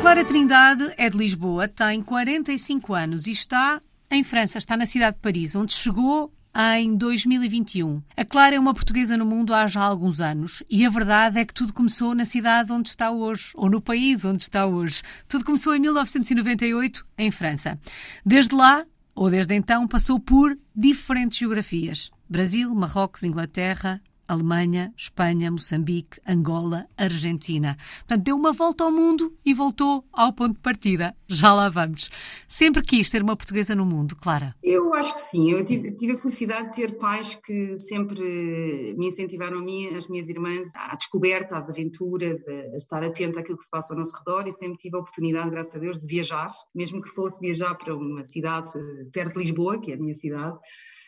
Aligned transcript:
Clara 0.00 0.24
Trindade 0.24 0.94
é 0.96 1.10
de 1.10 1.18
Lisboa, 1.18 1.68
tem 1.68 2.00
45 2.00 2.94
anos 2.94 3.26
e 3.26 3.32
está 3.32 3.82
em 4.10 4.24
França, 4.24 4.56
está 4.56 4.74
na 4.74 4.86
cidade 4.86 5.16
de 5.16 5.22
Paris, 5.22 5.54
onde 5.54 5.74
chegou 5.74 6.32
em 6.78 6.96
2021. 6.96 8.02
A 8.16 8.24
Clara 8.24 8.56
é 8.56 8.58
uma 8.58 8.72
portuguesa 8.72 9.14
no 9.18 9.26
mundo 9.26 9.52
há 9.52 9.66
já 9.66 9.82
alguns 9.82 10.18
anos 10.18 10.62
e 10.70 10.86
a 10.86 10.88
verdade 10.88 11.38
é 11.38 11.44
que 11.44 11.52
tudo 11.52 11.74
começou 11.74 12.14
na 12.14 12.24
cidade 12.24 12.72
onde 12.72 12.88
está 12.88 13.10
hoje, 13.10 13.50
ou 13.54 13.68
no 13.68 13.80
país 13.80 14.24
onde 14.24 14.42
está 14.42 14.64
hoje. 14.66 15.02
Tudo 15.28 15.44
começou 15.44 15.76
em 15.76 15.80
1998, 15.80 17.06
em 17.18 17.30
França. 17.30 17.78
Desde 18.24 18.54
lá, 18.54 18.86
ou 19.14 19.28
desde 19.28 19.54
então, 19.54 19.86
passou 19.86 20.18
por 20.18 20.58
diferentes 20.74 21.38
geografias: 21.38 22.10
Brasil, 22.26 22.74
Marrocos, 22.74 23.22
Inglaterra, 23.22 24.00
Alemanha, 24.30 24.94
Espanha, 24.96 25.50
Moçambique, 25.50 26.20
Angola, 26.24 26.86
Argentina. 26.96 27.76
Portanto, 27.98 28.22
deu 28.22 28.36
uma 28.36 28.52
volta 28.52 28.84
ao 28.84 28.92
mundo 28.92 29.36
e 29.44 29.52
voltou 29.52 30.04
ao 30.12 30.32
ponto 30.32 30.54
de 30.54 30.60
partida. 30.60 31.16
Já 31.26 31.52
lá 31.52 31.68
vamos. 31.68 32.08
Sempre 32.48 32.82
quis 32.82 33.10
ter 33.10 33.22
uma 33.22 33.36
portuguesa 33.36 33.74
no 33.74 33.84
mundo, 33.84 34.14
Clara? 34.14 34.54
Eu 34.62 34.94
acho 34.94 35.14
que 35.14 35.20
sim. 35.20 35.50
Eu 35.50 35.64
tive, 35.64 35.90
tive 35.96 36.12
a 36.12 36.16
felicidade 36.16 36.68
de 36.68 36.76
ter 36.76 36.96
pais 36.96 37.34
que 37.34 37.76
sempre 37.76 38.94
me 38.96 39.08
incentivaram 39.08 39.58
a 39.58 39.62
mim, 39.62 39.88
as 39.88 40.06
minhas 40.06 40.28
irmãs, 40.28 40.68
à 40.76 40.94
descoberta, 40.94 41.56
às 41.56 41.68
aventuras, 41.68 42.40
a, 42.46 42.76
estar 42.76 43.02
atento 43.02 43.40
àquilo 43.40 43.56
que 43.56 43.64
se 43.64 43.70
passa 43.70 43.92
ao 43.92 43.98
nosso 43.98 44.16
redor 44.16 44.46
e 44.46 44.52
sempre 44.52 44.78
tive 44.78 44.96
a 44.96 45.00
oportunidade, 45.00 45.50
graças 45.50 45.74
a 45.74 45.78
Deus, 45.78 45.98
de 45.98 46.06
viajar, 46.06 46.50
mesmo 46.72 47.02
que 47.02 47.08
fosse 47.08 47.40
viajar 47.40 47.74
para 47.74 47.96
uma 47.96 48.22
cidade 48.22 48.70
perto 49.12 49.32
de 49.32 49.40
Lisboa, 49.40 49.80
que 49.80 49.90
é 49.90 49.94
a 49.94 49.98
minha 49.98 50.14
cidade, 50.14 50.56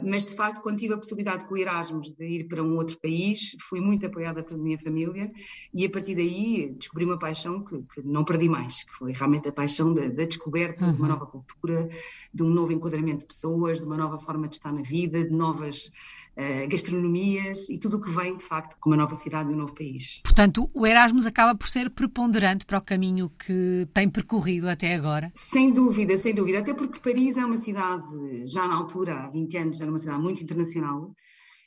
mas 0.05 0.25
de 0.25 0.35
facto, 0.35 0.61
quando 0.61 0.79
tive 0.79 0.95
a 0.95 0.97
possibilidade 0.97 1.45
com 1.45 1.55
o 1.55 1.57
Erasmus 1.59 2.11
de 2.13 2.25
ir 2.25 2.45
para 2.45 2.63
um 2.63 2.77
outro 2.77 2.99
país, 2.99 3.57
fui 3.61 3.81
muito 3.81 4.05
apoiada 4.07 4.43
pela 4.43 4.59
minha 4.59 4.79
família 4.79 5.31
e 5.73 5.85
a 5.85 5.91
partir 5.91 6.15
daí 6.15 6.75
descobri 6.79 7.05
uma 7.05 7.19
paixão 7.19 7.65
que, 7.65 7.83
que 7.95 8.03
não 8.03 8.25
perdi 8.25 8.49
mais, 8.49 8.85
que 8.85 8.93
foi 8.93 9.13
realmente 9.13 9.49
a 9.49 9.53
paixão 9.53 9.93
da, 9.93 10.03
da 10.03 10.25
descoberta 10.25 10.85
uhum. 10.85 10.93
de 10.93 10.99
uma 10.99 11.07
uhum. 11.07 11.13
nova 11.15 11.27
cultura, 11.27 11.89
de 12.33 12.43
um 12.43 12.49
novo 12.49 12.73
enquadramento 12.73 13.21
de 13.21 13.27
pessoas, 13.27 13.81
de 13.81 13.85
uma 13.85 13.97
nova 13.97 14.19
forma 14.19 14.49
de 14.49 14.57
estar 14.57 14.73
na 14.73 14.83
vida, 14.83 15.23
de 15.23 15.31
novas 15.31 15.91
uh, 16.37 16.69
gastronomias 16.69 17.69
e 17.69 17.79
tudo 17.79 17.97
o 17.97 18.01
que 18.01 18.11
vem, 18.11 18.37
de 18.37 18.45
facto, 18.45 18.77
com 18.81 18.91
uma 18.91 18.97
nova 18.97 19.15
cidade 19.17 19.51
e 19.51 19.55
um 19.55 19.57
novo 19.57 19.75
país. 19.75 20.21
Portanto, 20.23 20.71
o 20.75 20.87
Erasmus 20.87 21.27
acaba 21.27 21.55
por 21.55 21.69
ser 21.69 21.91
preponderante 21.91 22.67
para 22.67 22.79
o 22.79 22.83
caminho 22.83 23.31
que 23.31 23.87
tem 23.93 24.09
percorrido 24.09 24.69
até 24.69 24.95
agora? 24.95 25.31
Sem 25.35 25.73
dúvida, 25.73 26.17
sem 26.17 26.35
dúvida. 26.35 26.59
Até 26.59 26.75
porque 26.75 26.99
Paris 27.01 27.37
é 27.37 27.45
uma 27.45 27.57
cidade, 27.57 28.47
já 28.47 28.67
na 28.67 28.77
altura, 28.77 29.15
há 29.15 29.29
20 29.29 29.57
anos, 29.57 29.81
era 29.81 29.91
uma 29.91 29.99
cidade 29.99 30.21
muito 30.21 30.43
internacional. 30.43 31.15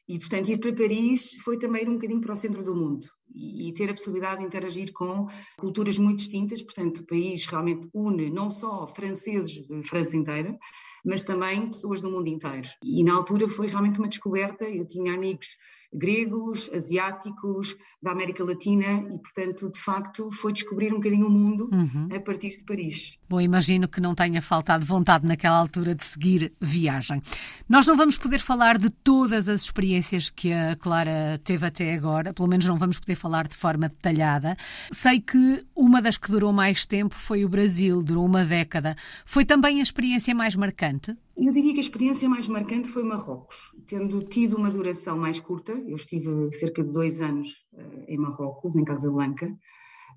E, 0.07 0.19
portanto, 0.19 0.49
ir 0.49 0.59
para 0.59 0.73
Paris 0.73 1.35
foi 1.43 1.57
também 1.57 1.87
um 1.89 1.93
bocadinho 1.93 2.21
para 2.21 2.33
o 2.33 2.35
centro 2.35 2.63
do 2.63 2.75
mundo 2.75 3.07
e, 3.33 3.73
ter 3.73 3.89
a 3.89 3.93
possibilidade 3.93 4.39
de 4.39 4.45
interagir 4.45 4.93
com 4.93 5.25
culturas 5.57 5.97
muito 5.97 6.19
distintas. 6.19 6.61
Portanto, 6.61 6.99
o 6.99 7.05
país 7.05 7.45
realmente 7.45 7.87
une 7.93 8.29
não 8.29 8.51
só 8.51 8.85
franceses 8.87 9.65
de 9.65 9.83
França 9.83 10.15
inteira, 10.15 10.57
mas 11.03 11.23
também 11.23 11.67
pessoas 11.67 12.01
do 12.01 12.09
mundo 12.09 12.27
inteiro. 12.27 12.67
E 12.83 13.03
na 13.03 13.13
altura 13.13 13.47
foi 13.47 13.67
realmente 13.67 13.99
uma 13.99 14.07
descoberta. 14.07 14.65
Eu 14.65 14.85
tinha 14.87 15.13
amigos 15.13 15.47
gregos, 15.95 16.69
asiáticos, 16.73 17.75
da 18.01 18.11
América 18.11 18.43
Latina 18.43 19.03
e, 19.11 19.17
portanto, 19.19 19.71
de 19.71 19.79
facto, 19.79 20.29
foi 20.31 20.53
descobrir 20.53 20.91
um 20.91 20.97
bocadinho 20.97 21.27
o 21.27 21.29
mundo 21.29 21.69
uhum. 21.71 22.09
a 22.15 22.19
partir 22.19 22.49
de 22.49 22.63
Paris. 22.63 23.17
Bom, 23.27 23.41
imagino 23.41 23.87
que 23.87 23.99
não 23.99 24.13
tenha 24.13 24.41
faltado 24.41 24.85
vontade 24.85 25.25
naquela 25.25 25.57
altura 25.57 25.95
de 25.95 26.05
seguir 26.05 26.53
viagem. 26.61 27.21
Nós 27.67 27.85
não 27.85 27.97
vamos 27.97 28.17
poder 28.17 28.39
falar 28.39 28.77
de 28.77 28.89
todas 28.89 29.49
as 29.49 29.61
experiências 29.61 30.29
que 30.29 30.51
a 30.53 30.75
Clara 30.75 31.39
teve 31.43 31.65
até 31.65 31.93
agora, 31.93 32.33
pelo 32.33 32.47
menos 32.47 32.65
não 32.65 32.77
vamos 32.77 32.99
poder 32.99 33.15
falar 33.15 33.47
de 33.47 33.55
forma 33.55 33.87
detalhada. 33.87 34.55
Sei 34.91 35.19
que 35.19 35.65
uma 35.75 36.01
das 36.01 36.17
que 36.17 36.29
durou 36.29 36.53
mais 36.53 36.85
tempo 36.85 37.15
foi 37.15 37.43
o 37.43 37.49
Brasil, 37.49 38.03
durou 38.03 38.25
uma 38.25 38.45
década. 38.45 38.95
Foi 39.25 39.45
também 39.45 39.79
a 39.79 39.83
experiência 39.83 40.35
mais 40.35 40.55
marcante? 40.55 41.15
Eu 41.37 41.51
diria 41.51 41.73
que 41.73 41.79
a 41.79 41.81
experiência 41.81 42.29
mais 42.29 42.47
marcante 42.47 42.87
foi 42.87 43.03
Marrocos, 43.03 43.73
tendo 43.85 44.23
tido 44.23 44.55
uma 44.55 44.71
duração 44.71 45.17
mais 45.17 45.39
curta. 45.39 45.73
Eu 45.73 45.95
estive 45.95 46.49
cerca 46.51 46.81
de 46.83 46.91
dois 46.91 47.19
anos 47.19 47.65
uh, 47.73 48.05
em 48.07 48.17
Marrocos, 48.17 48.75
em 48.75 48.85
Casablanca, 48.85 49.53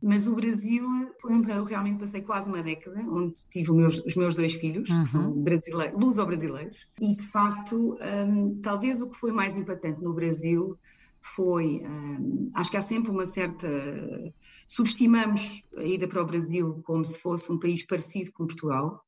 mas 0.01 0.27
o 0.29 0.34
Brasil 0.34 0.87
foi 1.21 1.34
onde 1.34 1.51
eu 1.51 1.65
realmente 1.65 1.99
passei 1.99 2.23
quase 2.23 2.49
uma 2.49 2.62
década, 2.62 3.01
onde 3.01 3.34
tive 3.51 3.71
os 3.71 3.77
meus, 3.77 3.99
os 4.05 4.17
meus 4.17 4.34
dois 4.37 4.53
filhos, 4.53 4.89
uhum. 4.89 5.03
que 5.03 5.09
são 5.09 5.33
brasileiros, 5.33 6.01
luso-brasileiros, 6.01 6.77
e 7.01 7.17
de 7.17 7.27
facto, 7.27 7.99
um, 8.00 8.61
talvez 8.62 9.00
o 9.00 9.09
que 9.09 9.19
foi 9.19 9.33
mais 9.33 9.56
impactante 9.56 10.00
no 10.00 10.15
Brasil 10.15 10.79
foi, 11.21 11.83
um, 11.85 12.50
acho 12.55 12.71
que 12.71 12.77
há 12.77 12.83
sempre 12.83 13.11
uma 13.11 13.27
certa, 13.27 13.69
subestimamos 14.69 15.65
a 15.77 15.83
ida 15.83 16.06
para 16.06 16.23
o 16.23 16.27
Brasil 16.27 16.81
como 16.85 17.05
se 17.05 17.19
fosse 17.19 17.50
um 17.50 17.59
país 17.59 17.85
parecido 17.85 18.31
com 18.33 18.47
Portugal, 18.47 19.03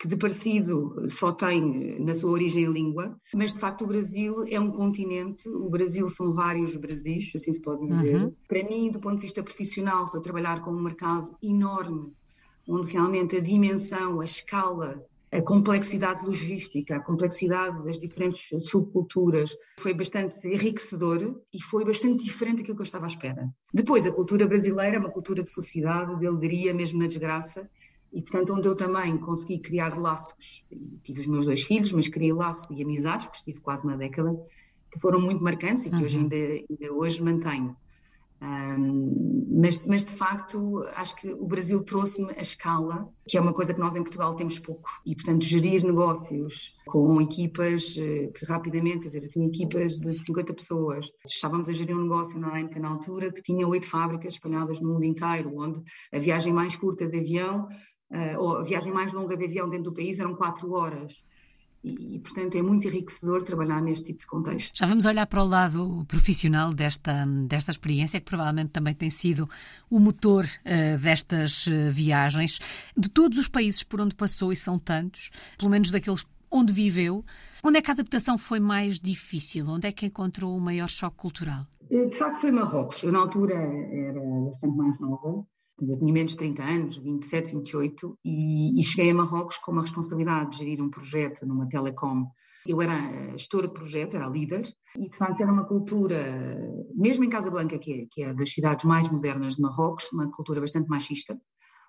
que 0.00 0.08
de 0.08 0.16
parecido 0.16 1.06
só 1.10 1.30
tem 1.30 2.00
na 2.00 2.14
sua 2.14 2.30
origem 2.30 2.66
a 2.66 2.70
língua, 2.70 3.14
mas 3.34 3.52
de 3.52 3.60
facto 3.60 3.84
o 3.84 3.86
Brasil 3.86 4.46
é 4.48 4.58
um 4.58 4.70
continente, 4.70 5.46
o 5.46 5.68
Brasil 5.68 6.08
são 6.08 6.32
vários 6.32 6.74
Brasis, 6.74 7.32
assim 7.34 7.52
se 7.52 7.60
pode 7.60 7.86
dizer. 7.86 8.16
Uhum. 8.16 8.32
Para 8.48 8.64
mim, 8.64 8.90
do 8.90 8.98
ponto 8.98 9.16
de 9.16 9.22
vista 9.22 9.42
profissional, 9.42 10.10
foi 10.10 10.22
trabalhar 10.22 10.62
com 10.62 10.70
um 10.70 10.80
mercado 10.80 11.36
enorme, 11.42 12.14
onde 12.66 12.90
realmente 12.90 13.36
a 13.36 13.40
dimensão, 13.40 14.22
a 14.22 14.24
escala, 14.24 15.04
a 15.30 15.42
complexidade 15.42 16.24
logística, 16.24 16.96
a 16.96 17.00
complexidade 17.00 17.84
das 17.84 17.98
diferentes 17.98 18.48
subculturas 18.64 19.54
foi 19.78 19.92
bastante 19.92 20.48
enriquecedor 20.48 21.40
e 21.52 21.62
foi 21.62 21.84
bastante 21.84 22.24
diferente 22.24 22.58
daquilo 22.58 22.76
que 22.76 22.82
eu 22.82 22.84
estava 22.84 23.04
à 23.04 23.08
espera. 23.08 23.48
Depois, 23.72 24.06
a 24.06 24.12
cultura 24.12 24.46
brasileira 24.46 24.96
é 24.96 24.98
uma 24.98 25.10
cultura 25.10 25.42
de 25.42 25.52
felicidade, 25.52 26.18
de 26.18 26.26
alegria, 26.26 26.72
mesmo 26.72 26.98
na 26.98 27.06
desgraça, 27.06 27.68
e 28.12 28.20
portanto 28.22 28.52
onde 28.52 28.66
eu 28.66 28.74
também 28.74 29.16
consegui 29.18 29.58
criar 29.58 29.98
laços, 29.98 30.64
tive 31.02 31.20
os 31.20 31.26
meus 31.26 31.46
dois 31.46 31.62
filhos, 31.62 31.92
mas 31.92 32.08
criei 32.08 32.32
laços 32.32 32.76
e 32.76 32.82
amizades, 32.82 33.26
porque 33.26 33.38
estive 33.38 33.60
quase 33.60 33.84
uma 33.84 33.96
década, 33.96 34.34
que 34.90 34.98
foram 34.98 35.20
muito 35.20 35.42
marcantes 35.42 35.86
e 35.86 35.90
que 35.90 35.96
uhum. 35.96 36.04
hoje 36.04 36.18
ainda, 36.18 36.36
ainda, 36.36 36.92
hoje 36.92 37.22
mantenho. 37.22 37.76
Um, 38.42 39.48
mas, 39.60 39.84
mas, 39.84 40.02
de 40.02 40.12
facto 40.12 40.82
acho 40.94 41.14
que 41.16 41.30
o 41.30 41.46
Brasil 41.46 41.84
trouxe-me 41.84 42.32
a 42.32 42.40
escala, 42.40 43.06
que 43.28 43.36
é 43.36 43.40
uma 43.40 43.52
coisa 43.52 43.74
que 43.74 43.80
nós 43.80 43.94
em 43.94 44.02
Portugal 44.02 44.34
temos 44.34 44.58
pouco, 44.58 44.88
e 45.04 45.14
portanto 45.14 45.44
gerir 45.44 45.84
negócios 45.84 46.74
com 46.86 47.20
equipas 47.20 47.96
eh, 47.98 48.28
que 48.34 48.46
rapidamente, 48.46 49.00
quer 49.00 49.06
dizer, 49.08 49.22
eu 49.24 49.28
tinha 49.28 49.46
equipas 49.46 49.98
de 49.98 50.14
50 50.14 50.54
pessoas, 50.54 51.10
estávamos 51.26 51.68
a 51.68 51.72
gerir 51.74 51.94
um 51.94 52.02
negócio 52.02 52.38
na 52.38 52.54
Ainca 52.54 52.80
na 52.80 52.88
altura 52.88 53.30
que 53.30 53.42
tinha 53.42 53.68
oito 53.68 53.86
fábricas 53.86 54.32
espalhadas 54.32 54.80
no 54.80 54.94
mundo 54.94 55.04
inteiro, 55.04 55.54
onde 55.58 55.82
a 56.10 56.18
viagem 56.18 56.50
mais 56.50 56.74
curta 56.74 57.06
de 57.06 57.18
avião 57.18 57.68
uh, 58.10 58.38
ou 58.38 58.58
a 58.58 58.62
viagem 58.62 58.92
mais 58.92 59.12
longa 59.12 59.36
de 59.36 59.44
avião 59.44 59.68
dentro 59.68 59.90
do 59.90 59.94
país 59.94 60.18
eram 60.18 60.34
quatro 60.34 60.72
horas. 60.72 61.24
E, 61.82 62.18
portanto, 62.18 62.56
é 62.56 62.62
muito 62.62 62.86
enriquecedor 62.86 63.42
trabalhar 63.42 63.80
neste 63.80 64.08
tipo 64.08 64.20
de 64.20 64.26
contexto. 64.26 64.76
Já 64.76 64.86
vamos 64.86 65.06
olhar 65.06 65.26
para 65.26 65.42
o 65.42 65.46
lado 65.46 66.04
profissional 66.06 66.74
desta, 66.74 67.24
desta 67.46 67.70
experiência, 67.70 68.20
que 68.20 68.26
provavelmente 68.26 68.70
também 68.70 68.94
tem 68.94 69.08
sido 69.08 69.48
o 69.88 69.98
motor 69.98 70.44
uh, 70.44 70.98
destas 70.98 71.66
uh, 71.66 71.90
viagens. 71.90 72.58
De 72.94 73.08
todos 73.08 73.38
os 73.38 73.48
países 73.48 73.82
por 73.82 73.98
onde 73.98 74.14
passou, 74.14 74.52
e 74.52 74.56
são 74.56 74.78
tantos, 74.78 75.30
pelo 75.56 75.70
menos 75.70 75.90
daqueles 75.90 76.26
onde 76.50 76.70
viveu, 76.70 77.24
onde 77.64 77.78
é 77.78 77.82
que 77.82 77.90
a 77.90 77.94
adaptação 77.94 78.36
foi 78.36 78.60
mais 78.60 79.00
difícil? 79.00 79.66
Onde 79.66 79.88
é 79.88 79.92
que 79.92 80.04
encontrou 80.04 80.54
o 80.54 80.60
maior 80.60 80.88
choque 80.88 81.16
cultural? 81.16 81.66
De 81.88 82.14
facto, 82.14 82.42
foi 82.42 82.50
Marrocos. 82.50 83.02
Eu, 83.02 83.10
na 83.10 83.20
altura, 83.20 83.54
era 83.54 84.20
bastante 84.44 84.76
mais 84.76 85.00
nova 85.00 85.46
eu 85.88 85.98
tinha 85.98 86.12
menos 86.12 86.32
de 86.32 86.38
30 86.38 86.62
anos, 86.62 86.96
27, 86.96 87.52
28, 87.52 88.18
e, 88.24 88.80
e 88.80 88.84
cheguei 88.84 89.10
a 89.10 89.14
Marrocos 89.14 89.58
com 89.58 89.72
uma 89.72 89.82
responsabilidade 89.82 90.50
de 90.50 90.58
gerir 90.58 90.82
um 90.82 90.90
projeto 90.90 91.46
numa 91.46 91.68
telecom. 91.68 92.26
Eu 92.66 92.82
era 92.82 93.36
gestora 93.36 93.68
de 93.68 93.74
projetos, 93.74 94.14
era 94.14 94.28
líder, 94.28 94.66
e 94.96 95.08
de 95.08 95.16
facto 95.16 95.40
era 95.40 95.52
uma 95.52 95.64
cultura, 95.64 96.58
mesmo 96.94 97.24
em 97.24 97.30
Casablanca, 97.30 97.78
que 97.78 97.92
é, 97.92 98.06
que 98.10 98.22
é 98.22 98.34
das 98.34 98.52
cidades 98.52 98.84
mais 98.84 99.10
modernas 99.10 99.56
de 99.56 99.62
Marrocos, 99.62 100.12
uma 100.12 100.30
cultura 100.30 100.60
bastante 100.60 100.88
machista, 100.88 101.40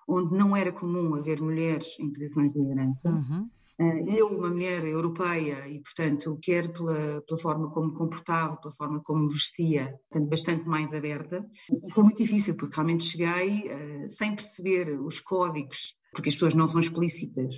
onde 0.08 0.36
não 0.36 0.56
era 0.56 0.72
comum 0.72 1.14
haver 1.14 1.40
mulheres 1.40 1.98
em 2.00 2.10
posições 2.10 2.52
de 2.52 2.58
liderança. 2.58 3.10
Uhum. 3.10 3.48
Eh, 3.82 4.18
eu, 4.18 4.28
uma 4.28 4.50
mulher 4.50 4.84
europeia, 4.84 5.66
e 5.68 5.80
portanto, 5.80 6.38
quer 6.40 6.72
pela, 6.72 7.20
pela 7.22 7.40
forma 7.40 7.70
como 7.70 7.92
comportava, 7.92 8.56
pela 8.56 8.74
forma 8.74 9.00
como 9.02 9.28
vestia, 9.28 9.98
portanto, 10.08 10.28
bastante 10.28 10.68
mais 10.68 10.92
aberta. 10.92 11.44
E 11.84 11.90
foi 11.92 12.04
muito 12.04 12.22
difícil, 12.22 12.54
porque 12.56 12.76
realmente 12.76 13.04
cheguei 13.04 13.68
uh, 13.68 14.08
sem 14.08 14.34
perceber 14.34 15.00
os 15.00 15.20
códigos, 15.20 15.96
porque 16.12 16.28
as 16.28 16.34
pessoas 16.34 16.54
não 16.54 16.68
são 16.68 16.78
explícitas, 16.78 17.56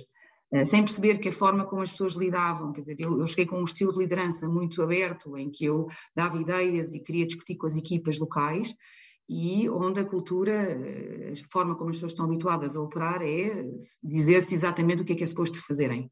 uh, 0.51 0.65
sem 0.65 0.81
perceber 0.81 1.19
que 1.19 1.29
a 1.29 1.33
forma 1.33 1.65
como 1.65 1.81
as 1.83 1.91
pessoas 1.91 2.13
lidavam, 2.13 2.71
quer 2.71 2.81
dizer, 2.81 2.95
eu, 2.99 3.19
eu 3.19 3.27
cheguei 3.27 3.45
com 3.45 3.59
um 3.59 3.63
estilo 3.63 3.93
de 3.93 3.99
liderança 3.99 4.47
muito 4.47 4.81
aberto, 4.81 5.37
em 5.37 5.51
que 5.51 5.65
eu 5.65 5.87
dava 6.15 6.41
ideias 6.41 6.91
e 6.91 6.99
queria 6.99 7.27
discutir 7.27 7.55
com 7.55 7.67
as 7.67 7.75
equipas 7.75 8.17
locais, 8.17 8.73
e 9.27 9.67
onde 9.69 9.99
a 9.99 10.05
cultura, 10.05 10.77
a 11.31 11.51
forma 11.51 11.75
como 11.75 11.89
as 11.89 11.95
pessoas 11.95 12.11
estão 12.11 12.25
habituadas 12.25 12.75
a 12.75 12.81
operar 12.81 13.21
é 13.21 13.65
dizer-se 14.03 14.53
exatamente 14.53 15.01
o 15.01 15.05
que 15.05 15.13
é 15.13 15.15
que 15.15 15.23
é 15.23 15.27
suposto 15.27 15.65
fazerem. 15.65 16.11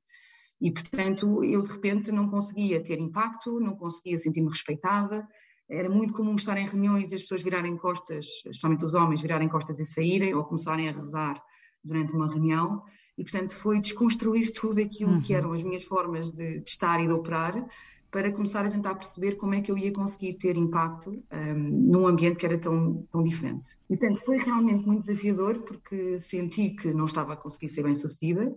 E, 0.60 0.72
portanto, 0.72 1.44
eu 1.44 1.62
de 1.62 1.70
repente 1.70 2.12
não 2.12 2.30
conseguia 2.30 2.82
ter 2.82 3.00
impacto, 3.00 3.60
não 3.60 3.76
conseguia 3.76 4.18
sentir-me 4.18 4.50
respeitada. 4.50 5.28
Era 5.70 5.90
muito 5.90 6.14
comum 6.14 6.36
estar 6.36 6.58
em 6.58 6.66
reuniões 6.66 7.12
e 7.12 7.16
as 7.16 7.22
pessoas 7.22 7.44
virarem 7.44 7.78
costas, 7.78 8.26
especialmente 8.46 8.86
os 8.86 8.94
homens, 8.94 9.22
virarem 9.22 9.50
costas 9.50 9.80
e 9.80 9.86
saírem, 9.86 10.34
ou 10.34 10.44
começarem 10.44 10.90
a 10.90 10.92
rezar 10.92 11.42
durante 11.84 12.14
uma 12.14 12.30
reunião 12.30 12.82
e, 13.18 13.24
portanto, 13.24 13.56
foi 13.58 13.80
desconstruir 13.80 14.52
tudo 14.54 14.82
aquilo 14.82 15.14
uhum. 15.14 15.22
que 15.22 15.34
eram 15.34 15.54
as 15.54 15.62
minhas 15.62 15.84
formas 15.84 16.32
de, 16.32 16.60
de, 16.60 16.70
estar 16.70 17.00
e 17.02 17.08
de 17.08 17.14
operar 17.14 17.66
para 18.14 18.32
começar 18.32 18.64
a 18.64 18.70
tentar 18.70 18.94
perceber 18.94 19.38
como 19.38 19.56
é 19.56 19.62
que 19.62 19.72
eu 19.72 19.78
ia 19.78 19.92
conseguir 19.92 20.36
ter 20.36 20.56
impacto 20.56 21.10
um, 21.10 21.54
num 21.56 22.08
ambiente 22.08 22.38
que 22.38 22.46
era 22.46 22.60
tão, 22.60 23.08
tão 23.10 23.24
diferente. 23.24 23.76
Portanto, 23.88 24.22
foi 24.22 24.38
realmente 24.38 24.86
muito 24.86 25.08
desafiador 25.08 25.64
porque 25.64 26.20
senti 26.20 26.70
que 26.70 26.94
não 26.94 27.06
estava 27.06 27.34
a 27.34 27.36
conseguir 27.36 27.70
ser 27.70 27.82
bem 27.82 27.96
sucedida. 27.96 28.56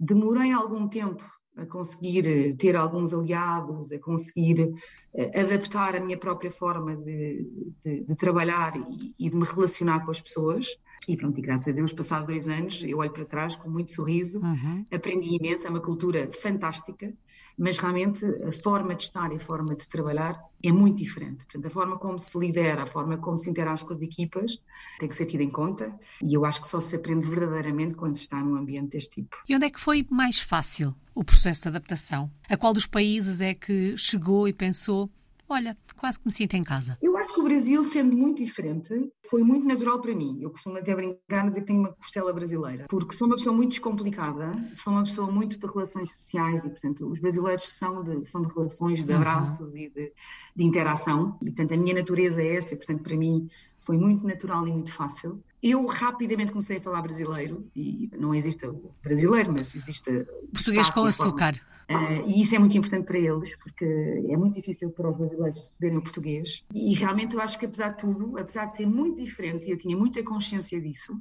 Demorei 0.00 0.52
algum 0.52 0.88
tempo 0.88 1.22
a 1.56 1.66
conseguir 1.66 2.26
eh, 2.26 2.54
ter 2.54 2.74
alguns 2.76 3.12
aliados, 3.12 3.92
a 3.92 3.98
conseguir 3.98 4.74
eh, 5.14 5.40
adaptar 5.40 5.94
a 5.94 6.00
minha 6.00 6.18
própria 6.18 6.50
forma 6.50 6.96
de, 6.96 7.72
de, 7.84 8.04
de 8.04 8.16
trabalhar 8.16 8.76
e, 8.76 9.14
e, 9.18 9.30
de 9.30 9.36
me 9.36 9.44
relacionar 9.44 10.04
com 10.04 10.10
as 10.10 10.20
pessoas. 10.20 10.66
E 11.06 11.16
pronto, 11.16 11.38
e 11.38 11.42
graças 11.42 11.68
a 11.68 11.72
Deus, 11.72 11.92
passado 11.92 12.26
dois 12.26 12.48
anos, 12.48 12.82
eu 12.84 12.98
olho 12.98 13.12
para 13.12 13.24
trás 13.24 13.54
com 13.54 13.68
muito 13.68 13.92
sorriso, 13.92 14.40
uhum. 14.40 14.86
aprendi 14.90 15.36
imenso, 15.36 15.66
é 15.66 15.70
uma 15.70 15.80
cultura 15.80 16.28
fantástica, 16.32 17.12
mas 17.58 17.78
realmente 17.78 18.24
a 18.24 18.52
forma 18.52 18.94
de 18.94 19.04
estar 19.04 19.30
e 19.32 19.36
a 19.36 19.40
forma 19.40 19.76
de 19.76 19.86
trabalhar 19.86 20.40
é 20.68 20.72
muito 20.72 20.98
diferente. 20.98 21.44
Portanto, 21.44 21.66
a 21.66 21.70
forma 21.70 21.98
como 21.98 22.18
se 22.18 22.38
lidera, 22.38 22.82
a 22.82 22.86
forma 22.86 23.16
como 23.18 23.36
se 23.36 23.48
interage 23.48 23.84
com 23.84 23.92
as 23.92 24.00
equipas 24.00 24.60
tem 24.98 25.08
que 25.08 25.16
ser 25.16 25.26
tida 25.26 25.42
em 25.42 25.50
conta 25.50 25.94
e 26.22 26.34
eu 26.34 26.44
acho 26.44 26.60
que 26.60 26.68
só 26.68 26.80
se 26.80 26.96
aprende 26.96 27.26
verdadeiramente 27.26 27.94
quando 27.94 28.14
se 28.14 28.22
está 28.22 28.40
num 28.42 28.56
ambiente 28.56 28.90
deste 28.90 29.22
tipo. 29.22 29.36
E 29.48 29.54
onde 29.54 29.66
é 29.66 29.70
que 29.70 29.80
foi 29.80 30.06
mais 30.10 30.40
fácil 30.40 30.94
o 31.14 31.24
processo 31.24 31.62
de 31.62 31.68
adaptação? 31.68 32.30
A 32.48 32.56
qual 32.56 32.72
dos 32.72 32.86
países 32.86 33.40
é 33.40 33.54
que 33.54 33.96
chegou 33.96 34.48
e 34.48 34.52
pensou 34.52 35.10
olha, 35.48 35.76
quase 35.96 36.18
que 36.18 36.26
me 36.26 36.32
sinto 36.32 36.54
em 36.54 36.62
casa. 36.62 36.98
Eu 37.00 37.16
acho 37.16 37.32
que 37.32 37.40
o 37.40 37.44
Brasil, 37.44 37.84
sendo 37.84 38.16
muito 38.16 38.44
diferente, 38.44 39.10
foi 39.28 39.42
muito 39.42 39.66
natural 39.66 40.00
para 40.00 40.14
mim. 40.14 40.38
Eu 40.40 40.50
costumo 40.50 40.78
até 40.78 40.94
brincar, 40.94 41.48
dizer 41.48 41.60
que 41.60 41.66
tenho 41.66 41.80
uma 41.80 41.92
costela 41.92 42.32
brasileira, 42.32 42.86
porque 42.88 43.14
sou 43.14 43.26
uma 43.26 43.36
pessoa 43.36 43.54
muito 43.54 43.70
descomplicada, 43.70 44.54
sou 44.74 44.92
uma 44.92 45.04
pessoa 45.04 45.30
muito 45.30 45.58
de 45.58 45.66
relações 45.66 46.12
sociais 46.12 46.64
e, 46.64 46.68
portanto, 46.68 47.06
os 47.08 47.20
brasileiros 47.20 47.64
são 47.72 48.02
de, 48.02 48.24
são 48.24 48.42
de 48.42 48.54
relações, 48.54 49.04
de 49.04 49.12
abraços 49.12 49.68
uhum. 49.72 49.78
e 49.78 49.90
de, 49.90 50.12
de 50.56 50.64
interação. 50.64 51.38
E, 51.42 51.46
portanto, 51.46 51.72
a 51.72 51.76
minha 51.76 51.94
natureza 51.94 52.42
é 52.42 52.56
esta, 52.56 52.74
e, 52.74 52.76
portanto, 52.76 53.02
para 53.02 53.16
mim 53.16 53.48
foi 53.80 53.98
muito 53.98 54.26
natural 54.26 54.66
e 54.66 54.72
muito 54.72 54.92
fácil. 54.92 55.42
Eu 55.62 55.86
rapidamente 55.86 56.52
comecei 56.52 56.78
a 56.78 56.80
falar 56.80 57.02
brasileiro, 57.02 57.70
e 57.76 58.10
não 58.18 58.34
existe 58.34 58.66
brasileiro, 59.02 59.52
mas 59.52 59.74
existe. 59.74 60.26
Português 60.52 60.90
com 60.90 61.04
açúcar. 61.04 61.60
Uh, 61.90 62.26
e 62.26 62.40
isso 62.40 62.54
é 62.54 62.58
muito 62.58 62.76
importante 62.76 63.04
para 63.04 63.18
eles, 63.18 63.56
porque 63.58 63.84
é 63.84 64.36
muito 64.36 64.54
difícil 64.54 64.90
para 64.90 65.10
os 65.10 65.16
brasileiros 65.16 65.60
perceberem 65.60 65.98
o 65.98 66.02
português. 66.02 66.64
E 66.74 66.94
realmente 66.94 67.34
eu 67.34 67.40
acho 67.40 67.58
que, 67.58 67.66
apesar 67.66 67.90
de 67.90 67.98
tudo, 67.98 68.38
apesar 68.38 68.66
de 68.66 68.76
ser 68.76 68.86
muito 68.86 69.22
diferente, 69.22 69.66
e 69.66 69.70
eu 69.70 69.76
tinha 69.76 69.96
muita 69.96 70.22
consciência 70.22 70.80
disso, 70.80 71.20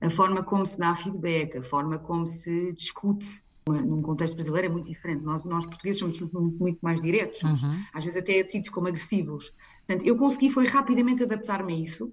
a 0.00 0.10
forma 0.10 0.42
como 0.42 0.66
se 0.66 0.78
dá 0.78 0.94
feedback, 0.94 1.56
a 1.58 1.62
forma 1.62 1.98
como 1.98 2.26
se 2.26 2.72
discute 2.74 3.42
num 3.66 4.02
contexto 4.02 4.34
brasileiro 4.34 4.68
é 4.68 4.70
muito 4.70 4.86
diferente. 4.86 5.22
Nós, 5.22 5.44
nós 5.44 5.64
portugueses 5.64 5.98
somos 5.98 6.20
muito, 6.32 6.58
muito 6.58 6.78
mais 6.82 7.00
diretos, 7.00 7.42
uhum. 7.42 7.82
às 7.92 8.04
vezes 8.04 8.18
até 8.18 8.42
tidos 8.44 8.68
como 8.68 8.88
agressivos. 8.88 9.54
Portanto, 9.86 10.06
eu 10.06 10.16
consegui 10.16 10.50
foi 10.50 10.66
rapidamente 10.66 11.22
adaptar-me 11.22 11.72
a 11.72 11.76
isso, 11.76 12.12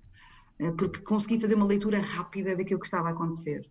eh, 0.59 0.71
porque 0.71 1.01
consegui 1.01 1.39
fazer 1.39 1.55
uma 1.55 1.65
leitura 1.65 1.99
rápida 1.99 2.55
daquilo 2.55 2.79
que 2.79 2.85
estava 2.85 3.09
a 3.09 3.11
acontecer. 3.11 3.61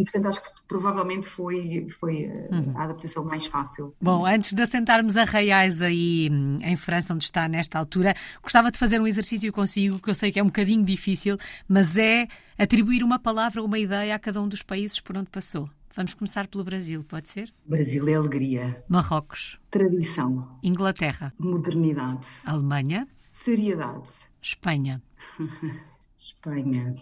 E, 0.00 0.04
portanto, 0.04 0.28
acho 0.28 0.42
que 0.42 0.48
provavelmente 0.66 1.28
foi, 1.28 1.86
foi 1.90 2.22
eh, 2.24 2.48
uhum. 2.50 2.72
a 2.74 2.84
adaptação 2.84 3.22
mais 3.22 3.44
fácil. 3.44 3.94
Bom, 4.00 4.24
antes 4.24 4.54
de 4.54 4.62
assentarmos 4.62 5.14
a 5.14 5.24
Reais 5.24 5.82
aí 5.82 6.30
hum, 6.32 6.58
em 6.62 6.74
França, 6.74 7.12
onde 7.12 7.24
está 7.24 7.46
nesta 7.46 7.78
altura, 7.78 8.14
gostava 8.42 8.70
de 8.70 8.78
fazer 8.78 8.98
um 8.98 9.06
exercício 9.06 9.52
consigo, 9.52 9.98
que 9.98 10.08
eu 10.08 10.14
sei 10.14 10.32
que 10.32 10.40
é 10.40 10.42
um 10.42 10.46
bocadinho 10.46 10.82
difícil, 10.82 11.36
mas 11.68 11.98
é 11.98 12.28
atribuir 12.56 13.04
uma 13.04 13.18
palavra, 13.18 13.62
uma 13.62 13.78
ideia 13.78 14.14
a 14.14 14.18
cada 14.18 14.40
um 14.40 14.48
dos 14.48 14.62
países 14.62 14.98
por 15.00 15.18
onde 15.18 15.28
passou. 15.28 15.68
Vamos 15.94 16.14
começar 16.14 16.46
pelo 16.46 16.64
Brasil, 16.64 17.04
pode 17.04 17.28
ser? 17.28 17.52
Brasil 17.66 18.08
é 18.08 18.14
alegria. 18.14 18.82
Marrocos. 18.88 19.58
Tradição. 19.70 20.58
Inglaterra. 20.62 21.34
Modernidade. 21.38 22.26
Alemanha. 22.46 23.06
Seriedade. 23.30 24.10
Espanha. 24.40 25.02
Espanha. 26.16 26.96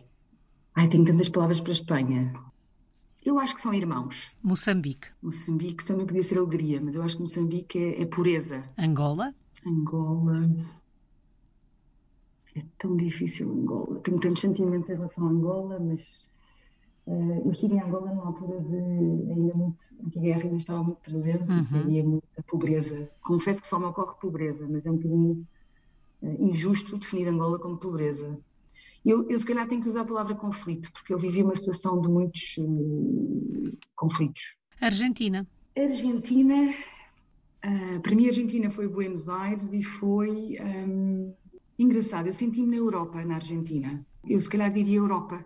Ai, 0.74 0.88
tenho 0.88 1.04
tantas 1.04 1.28
palavras 1.28 1.60
para 1.60 1.72
Espanha. 1.72 2.32
Eu 3.28 3.38
acho 3.38 3.54
que 3.54 3.60
são 3.60 3.74
irmãos. 3.74 4.32
Moçambique. 4.42 5.08
Moçambique 5.20 5.84
também 5.84 6.06
podia 6.06 6.22
ser 6.22 6.38
alegria, 6.38 6.80
mas 6.82 6.94
eu 6.94 7.02
acho 7.02 7.16
que 7.16 7.20
Moçambique 7.20 7.78
é, 7.78 8.00
é 8.00 8.06
pureza. 8.06 8.64
Angola. 8.78 9.34
Angola. 9.66 10.48
É 12.56 12.64
tão 12.78 12.96
difícil 12.96 13.52
Angola. 13.52 14.00
Tenho 14.00 14.18
tantos 14.18 14.40
sentimentos 14.40 14.88
em 14.88 14.94
relação 14.94 15.26
a 15.26 15.28
Angola, 15.28 15.78
mas 15.78 16.00
uh, 17.06 17.42
eu 17.44 17.50
estive 17.50 17.74
em 17.74 17.82
Angola 17.82 18.14
numa 18.14 18.28
altura 18.28 18.62
de 18.62 18.76
ainda 18.76 19.54
muito 19.54 19.84
anti-guerra, 20.06 20.44
ainda 20.44 20.56
estava 20.56 20.82
muito 20.82 21.00
presente 21.02 21.52
uhum. 21.52 21.76
e 21.76 21.80
havia 21.80 22.04
muita 22.04 22.42
pobreza. 22.46 23.10
Confesso 23.20 23.60
que 23.60 23.68
só 23.68 23.78
me 23.78 23.84
ocorre 23.84 24.18
pobreza, 24.18 24.66
mas 24.66 24.86
é 24.86 24.90
um 24.90 24.96
bocadinho 24.96 25.46
uh, 26.22 26.46
injusto 26.48 26.96
definir 26.96 27.28
Angola 27.28 27.58
como 27.58 27.76
pobreza. 27.76 28.40
Eu, 29.04 29.28
eu, 29.28 29.38
se 29.38 29.46
calhar, 29.46 29.66
tenho 29.68 29.82
que 29.82 29.88
usar 29.88 30.02
a 30.02 30.04
palavra 30.04 30.34
conflito, 30.34 30.92
porque 30.92 31.12
eu 31.12 31.18
vivi 31.18 31.42
uma 31.42 31.54
situação 31.54 32.00
de 32.00 32.08
muitos 32.08 32.56
uh, 32.58 33.78
conflitos. 33.94 34.56
Argentina. 34.80 35.46
Argentina, 35.76 36.74
uh, 37.64 38.00
para 38.00 38.14
mim, 38.14 38.26
a 38.26 38.28
Argentina 38.28 38.70
foi 38.70 38.88
Buenos 38.88 39.28
Aires 39.28 39.72
e 39.72 39.82
foi 39.82 40.56
um, 40.60 41.32
engraçado. 41.78 42.26
Eu 42.26 42.32
senti-me 42.32 42.68
na 42.68 42.76
Europa, 42.76 43.24
na 43.24 43.36
Argentina. 43.36 44.04
Eu, 44.26 44.40
se 44.40 44.48
calhar, 44.48 44.72
diria 44.72 44.98
Europa. 44.98 45.44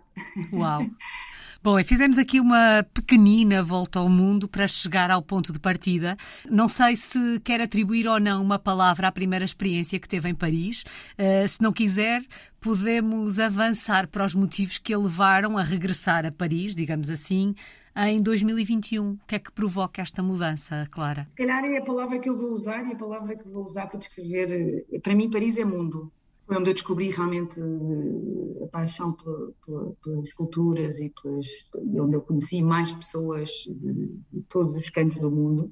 Uau! 0.51 0.81
Bom, 1.63 1.79
e 1.79 1.83
fizemos 1.85 2.17
aqui 2.17 2.41
uma 2.41 2.85
pequenina 2.93 3.63
volta 3.63 3.97
ao 3.97 4.09
mundo 4.09 4.49
para 4.49 4.67
chegar 4.67 5.09
ao 5.09 5.21
ponto 5.23 5.53
de 5.53 5.59
partida. 5.59 6.17
Não 6.51 6.67
sei 6.67 6.97
se 6.97 7.39
quer 7.39 7.61
atribuir 7.61 8.05
ou 8.05 8.19
não 8.19 8.43
uma 8.43 8.59
palavra 8.59 9.07
à 9.07 9.11
primeira 9.13 9.45
experiência 9.45 9.97
que 9.97 10.09
teve 10.09 10.27
em 10.27 10.35
Paris. 10.35 10.83
Uh, 11.17 11.47
se 11.47 11.61
não 11.61 11.71
quiser, 11.71 12.21
podemos 12.59 13.39
avançar 13.39 14.09
para 14.09 14.25
os 14.25 14.35
motivos 14.35 14.77
que 14.77 14.93
a 14.93 14.97
levaram 14.97 15.57
a 15.57 15.63
regressar 15.63 16.25
a 16.25 16.33
Paris, 16.33 16.75
digamos 16.75 17.09
assim, 17.09 17.55
em 17.95 18.21
2021. 18.21 19.11
O 19.11 19.19
que 19.25 19.35
é 19.35 19.39
que 19.39 19.49
provoca 19.53 20.01
esta 20.01 20.21
mudança, 20.21 20.85
Clara? 20.91 21.29
Se 21.29 21.37
calhar 21.37 21.63
é 21.63 21.77
a 21.77 21.81
palavra 21.81 22.19
que 22.19 22.29
eu 22.29 22.35
vou 22.35 22.51
usar 22.51 22.85
e 22.85 22.91
a 22.91 22.97
palavra 22.97 23.37
que 23.37 23.47
vou 23.47 23.65
usar 23.65 23.87
para 23.87 23.99
descrever. 23.99 24.85
Eh, 24.91 24.99
para 24.99 25.15
mim, 25.15 25.29
Paris 25.29 25.55
é 25.55 25.63
mundo. 25.63 26.11
Foi 26.45 26.57
onde 26.57 26.69
eu 26.69 26.73
descobri 26.73 27.09
realmente 27.09 27.59
eh, 27.59 28.63
a 28.63 28.67
paixão 28.67 29.13
pela, 29.13 29.51
pela, 29.65 29.93
pelas 30.03 30.33
culturas 30.33 30.99
e, 30.99 31.09
pelas, 31.21 31.47
e 31.81 31.99
onde 31.99 32.15
eu 32.15 32.21
conheci 32.21 32.61
mais 32.61 32.91
pessoas 32.91 33.49
de, 33.67 34.11
de, 34.31 34.41
todos 34.49 34.75
os 34.75 34.89
cantos 34.89 35.17
do 35.19 35.31
mundo. 35.31 35.71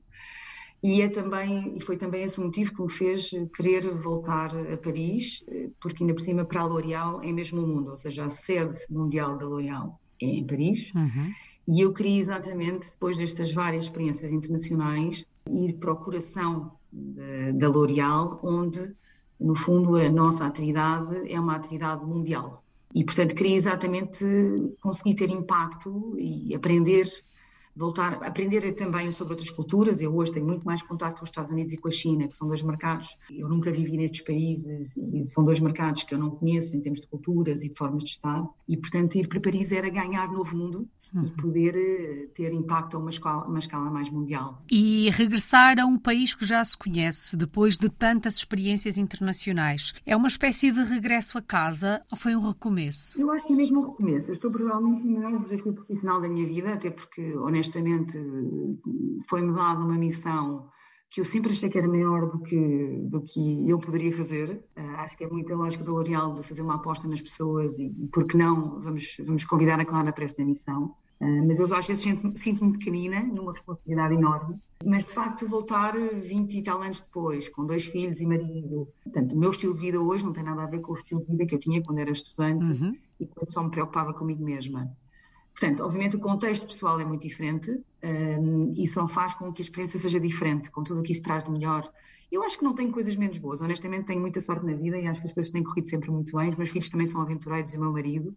E, 0.81 1.01
é 1.01 1.09
também, 1.09 1.75
e 1.75 1.81
foi 1.81 1.97
também 1.97 2.23
esse 2.23 2.39
o 2.39 2.45
motivo 2.45 2.73
que 2.73 2.81
me 2.81 2.89
fez 2.89 3.31
querer 3.55 3.93
voltar 3.93 4.51
a 4.57 4.77
Paris, 4.77 5.43
eh, 5.49 5.69
porque 5.79 6.03
ainda 6.03 6.13
por 6.13 6.21
cima 6.21 6.45
para 6.45 6.61
a 6.61 6.65
L'Oréal 6.65 7.21
é 7.21 7.31
mesmo 7.31 7.61
o 7.61 7.67
mundo, 7.67 7.89
ou 7.89 7.95
seja, 7.97 8.25
a 8.25 8.29
sede 8.29 8.79
mundial 8.89 9.37
da 9.37 9.45
L'Oréal 9.45 9.99
é 10.21 10.25
em 10.25 10.47
Paris. 10.47 10.93
Uhum. 10.95 11.33
E 11.67 11.81
eu 11.81 11.93
queria 11.93 12.19
exatamente, 12.19 12.89
depois 12.89 13.17
destas 13.17 13.51
várias 13.51 13.85
experiências 13.85 14.31
internacionais, 14.31 15.25
ir 15.49 15.73
para 15.73 15.93
o 15.93 15.97
coração 15.97 16.71
da 17.53 17.69
L'Oréal, 17.69 18.39
onde 18.43 18.93
no 19.41 19.55
fundo, 19.55 19.95
a 19.95 20.09
nossa 20.09 20.45
atividade 20.45 21.31
é 21.31 21.39
uma 21.39 21.55
atividade 21.55 22.05
mundial. 22.05 22.63
E, 22.93 23.03
portanto, 23.03 23.33
queria 23.33 23.55
exatamente 23.55 24.23
conseguir 24.81 25.15
ter 25.15 25.31
impacto 25.31 26.13
e 26.17 26.53
aprender, 26.53 27.09
voltar, 27.75 28.21
aprender 28.23 28.71
também 28.73 29.11
sobre 29.11 29.33
outras 29.33 29.49
culturas. 29.49 30.01
Eu 30.01 30.15
hoje 30.15 30.33
tenho 30.33 30.45
muito 30.45 30.65
mais 30.65 30.83
contato 30.83 31.17
com 31.17 31.23
os 31.23 31.29
Estados 31.29 31.49
Unidos 31.49 31.73
e 31.73 31.77
com 31.77 31.87
a 31.87 31.91
China, 31.91 32.27
que 32.27 32.35
são 32.35 32.47
dois 32.47 32.61
mercados. 32.61 33.17
Eu 33.31 33.47
nunca 33.49 33.71
vivi 33.71 33.97
nestes 33.97 34.21
países 34.21 34.95
e 34.97 35.27
são 35.27 35.43
dois 35.43 35.59
mercados 35.59 36.03
que 36.03 36.13
eu 36.13 36.19
não 36.19 36.29
conheço 36.29 36.75
em 36.75 36.81
termos 36.81 36.99
de 36.99 37.07
culturas 37.07 37.63
e 37.63 37.69
de 37.69 37.75
formas 37.75 38.03
de 38.03 38.11
estar. 38.11 38.45
E, 38.67 38.77
portanto, 38.77 39.15
ir 39.15 39.27
para 39.27 39.39
Paris 39.39 39.71
era 39.71 39.89
ganhar 39.89 40.31
novo 40.31 40.55
mundo 40.55 40.87
uhum. 41.13 41.23
e 41.23 41.31
poder 41.31 41.75
eh, 41.75 42.27
ter 42.33 42.53
impacto 42.53 42.97
a 42.97 42.99
uma 42.99 43.09
escala, 43.09 43.47
uma 43.47 43.59
escala 43.59 43.89
mais 43.89 44.09
mundial. 44.09 44.63
E 44.71 45.09
regressar 45.11 45.79
a 45.79 45.85
um 45.85 45.97
país 45.97 46.33
que 46.35 46.45
já 46.45 46.63
se 46.63 46.77
conhece 46.77 47.35
depois 47.35 47.77
de 47.77 47.89
tantas 47.89 48.35
experiências 48.35 48.97
internacionais. 48.97 49.93
É 50.05 50.15
uma 50.15 50.27
espécie 50.27 50.71
de 50.71 50.83
regresso 50.83 51.37
a 51.37 51.41
casa 51.41 52.01
ou 52.11 52.17
foi 52.17 52.35
um 52.35 52.47
recomeço? 52.47 53.19
Eu 53.19 53.31
acho 53.31 53.45
que 53.45 53.53
é 53.53 53.55
mesmo 53.55 53.79
um 53.79 53.89
recomeço. 53.91 54.29
Eu 54.29 54.35
estou 54.35 54.51
provavelmente 54.51 55.05
no 55.05 55.19
maior 55.19 55.39
desafio 55.39 55.73
profissional 55.73 56.21
da 56.21 56.27
minha 56.27 56.47
vida, 56.47 56.73
até 56.73 56.89
porque, 56.89 57.35
honestamente, 57.37 58.17
foi-me 59.27 59.53
dada 59.53 59.79
uma 59.79 59.97
missão 59.97 60.69
que 61.11 61.19
eu 61.19 61.25
sempre 61.25 61.51
achei 61.51 61.69
que 61.69 61.77
era 61.77 61.89
maior 61.89 62.31
do 62.31 62.39
que, 62.39 62.99
do 63.03 63.21
que 63.21 63.69
eu 63.69 63.77
poderia 63.77 64.15
fazer. 64.15 64.63
Uh, 64.77 64.95
acho 64.99 65.17
que 65.17 65.25
é 65.25 65.27
muito 65.27 65.53
a 65.53 65.57
lógica 65.57 65.83
da 65.83 65.91
L'Oréal 65.91 66.33
de 66.33 66.41
fazer 66.41 66.61
uma 66.61 66.75
aposta 66.75 67.05
nas 67.05 67.21
pessoas 67.21 67.77
e, 67.77 67.93
e 67.99 68.07
por 68.07 68.25
que 68.25 68.37
não, 68.37 68.79
vamos, 68.79 69.17
vamos 69.19 69.43
convidar 69.43 69.77
a 69.77 69.83
Clara 69.83 70.13
para 70.13 70.23
esta 70.23 70.43
missão. 70.43 70.95
Uh, 71.19 71.45
mas 71.45 71.59
eu 71.59 71.65
às 71.75 71.85
vezes 71.85 72.05
sinto-me 72.35 72.71
pequenina, 72.71 73.21
numa 73.21 73.51
responsabilidade 73.51 74.15
enorme. 74.15 74.57
Mas 74.85 75.03
de 75.03 75.11
facto, 75.11 75.45
voltar 75.49 75.93
20 75.97 76.57
e 76.57 76.63
tal 76.63 76.81
anos 76.81 77.01
depois, 77.01 77.49
com 77.49 77.65
dois 77.65 77.85
filhos 77.85 78.21
e 78.21 78.25
marido. 78.25 78.87
Portanto, 79.03 79.33
o 79.33 79.37
meu 79.37 79.51
estilo 79.51 79.73
de 79.73 79.81
vida 79.81 79.99
hoje 79.99 80.23
não 80.23 80.31
tem 80.31 80.43
nada 80.43 80.63
a 80.63 80.67
ver 80.67 80.79
com 80.79 80.93
o 80.93 80.95
estilo 80.95 81.19
de 81.19 81.27
vida 81.27 81.45
que 81.45 81.53
eu 81.53 81.59
tinha 81.59 81.83
quando 81.83 81.99
era 81.99 82.09
estudante 82.09 82.65
uhum. 82.65 82.95
e 83.19 83.27
quando 83.27 83.51
só 83.51 83.61
me 83.61 83.69
preocupava 83.69 84.13
comigo 84.13 84.43
mesma. 84.43 84.89
Portanto, 85.61 85.83
obviamente 85.83 86.15
o 86.15 86.19
contexto 86.19 86.65
pessoal 86.65 86.99
é 86.99 87.05
muito 87.05 87.21
diferente 87.21 87.69
um, 88.03 88.73
e 88.75 88.87
só 88.87 89.07
faz 89.07 89.35
com 89.35 89.53
que 89.53 89.61
a 89.61 89.65
experiência 89.65 89.99
seja 89.99 90.19
diferente, 90.19 90.71
com 90.71 90.83
tudo 90.83 91.01
o 91.01 91.03
que 91.03 91.11
isso 91.11 91.21
traz 91.21 91.43
de 91.43 91.51
melhor. 91.51 91.87
Eu 92.31 92.43
acho 92.43 92.57
que 92.57 92.63
não 92.63 92.73
tenho 92.73 92.91
coisas 92.91 93.15
menos 93.15 93.37
boas, 93.37 93.61
honestamente 93.61 94.07
tenho 94.07 94.19
muita 94.19 94.41
sorte 94.41 94.65
na 94.65 94.73
vida 94.73 94.97
e 94.97 95.05
acho 95.05 95.21
que 95.21 95.27
as 95.27 95.33
coisas 95.33 95.51
têm 95.51 95.61
corrido 95.61 95.87
sempre 95.87 96.09
muito 96.09 96.35
bem. 96.35 96.49
Os 96.49 96.55
meus 96.55 96.69
filhos 96.71 96.89
também 96.89 97.05
são 97.05 97.21
aventureiros 97.21 97.71
e 97.73 97.77
o 97.77 97.79
meu 97.79 97.91
marido. 97.91 98.35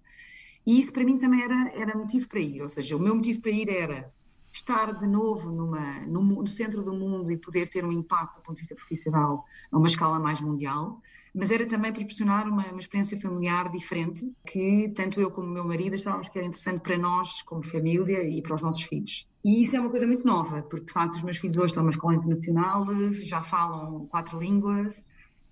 E 0.66 0.78
isso 0.78 0.92
para 0.92 1.02
mim 1.02 1.16
também 1.16 1.42
era, 1.42 1.72
era 1.74 1.96
motivo 1.96 2.28
para 2.28 2.40
ir, 2.40 2.60
ou 2.60 2.68
seja, 2.68 2.94
o 2.94 3.00
meu 3.00 3.14
motivo 3.14 3.40
para 3.40 3.52
ir 3.52 3.70
era 3.70 4.12
estar 4.54 4.94
de 4.94 5.06
novo 5.06 5.50
numa, 5.50 6.00
no, 6.06 6.22
no, 6.22 6.46
centro 6.46 6.82
do 6.82 6.92
mundo 6.92 7.30
e 7.30 7.36
poder 7.36 7.68
ter 7.68 7.84
um 7.84 7.90
impacto 7.90 8.36
do 8.36 8.42
ponto 8.42 8.56
de 8.56 8.62
vista 8.62 8.74
profissional 8.74 9.44
a 9.70 9.76
uma 9.76 9.88
escala 9.88 10.18
mais 10.20 10.40
mundial, 10.40 11.02
mas 11.34 11.50
era 11.50 11.66
também 11.66 11.92
proporcionar 11.92 12.46
uma, 12.48 12.64
uma 12.68 12.78
experiência 12.78 13.20
familiar 13.20 13.68
diferente 13.68 14.32
que 14.46 14.92
tanto 14.94 15.20
eu 15.20 15.30
como 15.30 15.48
o 15.48 15.50
meu 15.50 15.64
marido 15.64 15.94
achávamos 15.94 16.28
que 16.28 16.38
era 16.38 16.46
interessante 16.46 16.80
para 16.80 16.96
nós 16.96 17.42
como 17.42 17.64
família 17.64 18.22
e 18.22 18.40
para 18.40 18.54
os 18.54 18.62
nossos 18.62 18.82
filhos. 18.82 19.28
E 19.44 19.62
isso 19.62 19.76
é 19.76 19.80
uma 19.80 19.90
coisa 19.90 20.06
muito 20.06 20.24
nova, 20.24 20.62
porque 20.62 20.86
de 20.86 20.92
facto 20.92 21.16
os 21.16 21.22
meus 21.24 21.36
filhos 21.36 21.58
hoje 21.58 21.66
estão 21.66 21.82
numa 21.82 21.90
escola 21.90 22.14
internacional, 22.14 22.86
já 23.10 23.42
falam 23.42 24.06
quatro 24.06 24.38
línguas, 24.38 25.02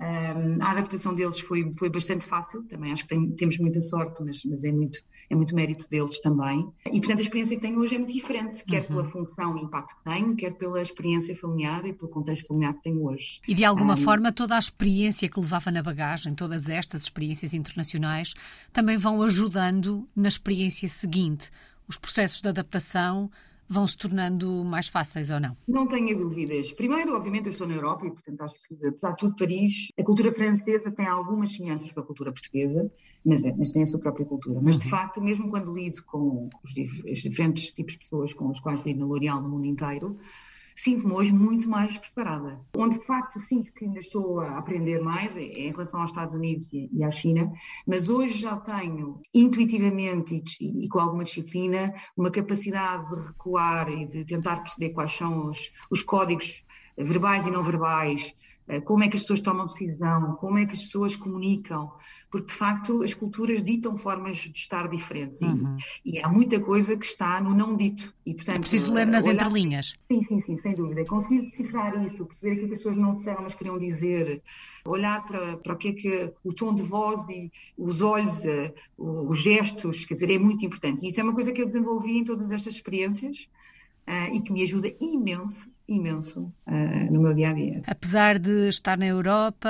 um, 0.03 0.61
a 0.61 0.73
adaptação 0.73 1.15
deles 1.15 1.39
foi, 1.39 1.71
foi 1.79 1.89
bastante 1.89 2.27
fácil, 2.27 2.65
também 2.65 2.93
acho 2.93 3.05
que 3.05 3.11
tem, 3.11 3.31
temos 3.37 3.57
muita 3.59 3.81
sorte, 3.81 4.21
mas, 4.25 4.43
mas 4.45 4.65
é, 4.65 4.73
muito, 4.73 4.99
é 5.31 5.35
muito 5.37 5.55
mérito 5.55 5.89
deles 5.89 6.21
também. 6.21 6.69
E 6.87 6.99
portanto 6.99 7.19
a 7.19 7.23
experiência 7.23 7.57
que 7.57 7.63
tenho 7.63 7.79
hoje 7.79 7.95
é 7.95 7.99
muito 7.99 8.13
diferente, 8.13 8.65
quer 8.65 8.81
uhum. 8.81 8.87
pela 8.89 9.05
função 9.05 9.57
e 9.57 9.63
impacto 9.63 9.95
que 9.97 10.03
tenho, 10.03 10.35
quer 10.35 10.51
pela 10.59 10.83
experiência 10.83 11.37
familiar 11.37 11.87
e 11.87 11.93
pelo 11.93 12.11
contexto 12.11 12.49
familiar 12.49 12.75
que 12.75 12.83
tenho 12.83 13.05
hoje. 13.05 13.41
E 13.47 13.55
de 13.55 13.65
alguma 13.65 13.95
um, 13.95 13.99
forma 13.99 14.33
toda 14.33 14.57
a 14.57 14.59
experiência 14.59 15.29
que 15.29 15.39
levava 15.39 15.71
na 15.71 15.83
bagagem, 15.83 16.35
todas 16.35 16.69
estas 16.69 17.03
experiências 17.03 17.55
internacionais, 17.55 18.35
também 18.73 18.97
vão 18.97 19.23
ajudando 19.23 20.09
na 20.17 20.27
experiência 20.27 20.89
seguinte. 20.89 21.49
Os 21.87 21.97
processos 21.97 22.43
de 22.43 22.49
adaptação 22.49 23.31
vão 23.73 23.87
se 23.87 23.97
tornando 23.97 24.63
mais 24.65 24.89
fáceis 24.89 25.31
ou 25.31 25.41
não? 25.41 25.57
Não 25.67 25.89
tenho 25.89 26.17
dúvidas. 26.17 26.73
Primeiro, 26.73 27.15
obviamente, 27.15 27.47
eu 27.47 27.51
estou 27.51 27.67
na 27.67 27.75
Europa 27.75 28.07
e, 28.07 28.11
portanto, 28.11 28.43
acho 28.43 28.55
que, 28.69 28.87
apesar 28.87 29.13
de 29.13 29.17
tudo, 29.17 29.37
Paris, 29.37 29.89
a 29.99 30.05
cultura 30.05 30.31
francesa 30.31 30.91
tem 30.91 31.07
algumas 31.07 31.51
semelhanças 31.51 31.91
com 31.91 32.01
a 32.01 32.05
cultura 32.05 32.31
portuguesa, 32.31 32.91
mas, 33.25 33.45
é, 33.45 33.55
mas 33.57 33.73
tem 33.73 33.83
a 33.83 33.87
sua 33.87 33.99
própria 33.99 34.27
cultura. 34.27 34.61
Mas, 34.63 34.77
de 34.77 34.85
uhum. 34.85 34.91
facto, 34.91 35.21
mesmo 35.21 35.49
quando 35.49 35.73
lido 35.73 36.05
com 36.05 36.51
os, 36.63 36.73
os 37.11 37.19
diferentes 37.21 37.73
tipos 37.73 37.95
de 37.95 38.01
pessoas 38.01 38.35
com 38.35 38.51
os 38.51 38.61
quais 38.61 38.83
lido 38.85 39.01
na 39.01 39.07
L'Oréal 39.07 39.43
no 39.43 39.49
mundo 39.49 39.67
inteiro, 39.67 40.19
sinto-me 40.83 41.13
hoje 41.13 41.33
muito 41.33 41.69
mais 41.69 41.97
preparada. 41.97 42.61
Onde 42.77 42.99
de 42.99 43.07
facto 43.07 43.39
sinto 43.39 43.73
que 43.73 43.85
ainda 43.85 44.01
estou 44.01 44.41
a 44.41 44.59
aprender 44.59 45.01
mais 45.01 45.37
é, 45.37 45.43
é 45.43 45.69
em 45.69 45.71
relação 45.71 46.01
aos 46.01 46.11
Estados 46.11 46.35
Unidos 46.35 46.73
e, 46.73 47.05
à 47.05 47.11
China, 47.11 47.53
mas 47.87 48.09
hoje 48.09 48.41
já 48.41 48.57
tenho 48.57 49.21
intuitivamente 49.33 50.43
e, 50.61 50.85
e, 50.85 50.89
com 50.89 50.99
alguma 50.99 51.23
disciplina 51.23 51.95
uma 52.17 52.33
capacidade 52.33 53.09
de 53.09 53.29
recuar 53.29 53.89
e 53.89 54.07
de 54.07 54.25
tentar 54.25 54.57
perceber 54.57 54.91
quais 54.91 55.13
são 55.13 55.49
os, 55.49 55.73
os 55.89 56.03
códigos 56.03 56.65
verbais 56.99 57.47
e 57.47 57.51
não 57.51 57.63
verbais, 57.63 58.35
como 58.85 59.05
é 59.05 59.09
que 59.09 59.17
as 59.17 59.23
pessoas 59.23 59.41
tomam 59.41 59.67
decisão, 59.67 60.37
como 60.37 60.59
é 60.59 60.67
que 60.67 60.73
as 60.73 60.83
pessoas 60.83 61.17
comunicam, 61.17 61.91
porque 62.31 62.47
de 62.47 62.55
facto 62.55 63.03
as 63.03 63.15
culturas 63.15 63.63
ditam 63.63 63.97
formas 63.97 64.39
de 64.39 64.59
estar 64.59 64.89
diferentes 64.89 65.43
uhum. 65.43 65.77
e, 66.05 66.19
e, 66.19 66.23
há 66.23 66.29
muita 66.29 66.59
coisa 66.61 66.97
que 66.97 67.05
está 67.05 67.41
no 67.41 67.55
não 67.55 67.77
dito. 67.77 68.15
E, 68.25 68.35
portanto, 68.35 68.57
é 68.57 68.61
preciso 68.61 68.93
ler 68.93 69.07
nas 69.07 69.25
olhar... 69.25 69.35
entrelinhas. 69.35 69.95
Sim, 70.11 70.23
sim, 70.23 70.41
sim, 70.41 70.57
sem 70.57 70.75
dúvida. 70.75 71.05
Conseguir 71.05 71.43
decifrar 71.43 72.05
isso, 72.05 72.25
perceber 72.25 72.53
aquilo 72.53 72.69
que 72.69 72.75
as 72.75 72.79
pessoas 72.79 72.97
não 72.97 73.15
disseram, 73.15 73.43
mas 73.43 73.55
queriam 73.55 73.79
dizer, 73.79 74.43
olhar 74.85 75.25
para, 75.25 75.57
para 75.57 75.75
o 75.75 75.77
que 75.77 75.89
é 75.89 75.93
que 75.93 76.33
o 76.45 76.53
tom 76.53 76.73
de 76.73 76.83
voz 76.83 77.29
e 77.29 77.51
os 77.77 78.01
olhos, 78.01 78.45
eh, 78.45 78.73
os 78.97 79.39
gestos, 79.39 80.05
quer 80.05 80.15
dizer, 80.15 80.31
é 80.31 80.39
muito 80.39 80.65
importante. 80.65 81.05
E 81.05 81.09
isso 81.09 81.21
é 81.21 81.23
uma 81.25 81.35
coisa 81.35 81.53
que 81.53 81.61
eu 81.61 81.67
desenvolvi 81.67 82.19
em 82.19 82.25
todas 82.25 82.51
estas 82.53 82.75
experiências 82.75 83.49
uh, 84.09 84.35
e 84.35 84.41
que 84.41 84.53
me 84.53 84.63
ajuda 84.63 84.89
imenso 85.01 85.73
imenso 85.89 86.53
uh, 86.67 87.13
no 87.13 87.21
meu 87.21 87.35
dia 87.35 87.51
a 87.51 87.53
dia. 87.53 87.83
Apesar 87.87 88.39
de 88.39 88.69
estar 88.69 88.97
na 88.97 89.07
Europa, 89.07 89.69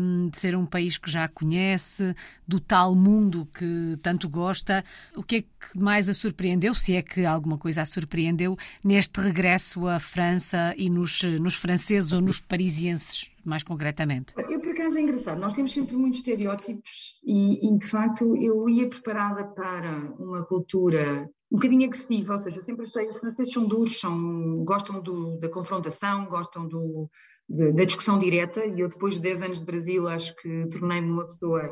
um, 0.00 0.28
de 0.28 0.38
ser 0.38 0.56
um 0.56 0.66
país 0.66 0.98
que 0.98 1.10
já 1.10 1.28
conhece, 1.28 2.14
do 2.46 2.60
tal 2.60 2.94
mundo 2.94 3.46
que 3.54 3.96
tanto 4.02 4.28
gosta, 4.28 4.84
o 5.16 5.22
que 5.22 5.36
é 5.36 5.42
que 5.42 5.78
mais 5.78 6.08
a 6.08 6.14
surpreendeu, 6.14 6.74
se 6.74 6.94
é 6.94 7.02
que 7.02 7.24
alguma 7.24 7.58
coisa 7.58 7.82
a 7.82 7.86
surpreendeu, 7.86 8.56
neste 8.82 9.20
regresso 9.20 9.86
à 9.86 9.98
França 9.98 10.74
e 10.76 10.90
nos, 10.90 11.22
nos 11.40 11.54
franceses 11.54 12.12
ou 12.12 12.20
nos 12.20 12.40
parisienses? 12.40 13.30
mais 13.44 13.62
concretamente? 13.62 14.32
Eu, 14.38 14.58
por 14.58 14.70
acaso, 14.70 14.96
é 14.96 15.02
engraçado. 15.02 15.38
Nós 15.38 15.52
temos 15.52 15.74
sempre 15.74 15.94
muitos 15.94 16.20
estereótipos 16.20 17.20
e, 17.22 17.74
e, 17.74 17.78
de 17.78 17.86
facto, 17.86 18.34
eu 18.36 18.66
ia 18.70 18.88
preparada 18.88 19.44
para 19.44 20.14
uma 20.18 20.42
cultura 20.46 21.28
um 21.54 21.56
bocadinho 21.56 21.86
agressiva, 21.86 22.32
ou 22.32 22.38
seja, 22.38 22.60
sempre 22.60 22.84
achei 22.84 23.06
os 23.06 23.16
franceses 23.16 23.52
são 23.52 23.64
duros, 23.64 24.00
são, 24.00 24.64
gostam 24.64 25.00
do, 25.00 25.36
da 25.38 25.48
confrontação, 25.48 26.26
gostam 26.26 26.66
do, 26.66 27.08
de, 27.48 27.70
da 27.70 27.84
discussão 27.84 28.18
direta, 28.18 28.66
e 28.66 28.80
eu 28.80 28.88
depois 28.88 29.14
de 29.14 29.20
10 29.20 29.42
anos 29.42 29.60
de 29.60 29.64
Brasil 29.64 30.08
acho 30.08 30.34
que 30.34 30.66
tornei-me 30.66 31.08
uma 31.08 31.24
pessoa, 31.24 31.70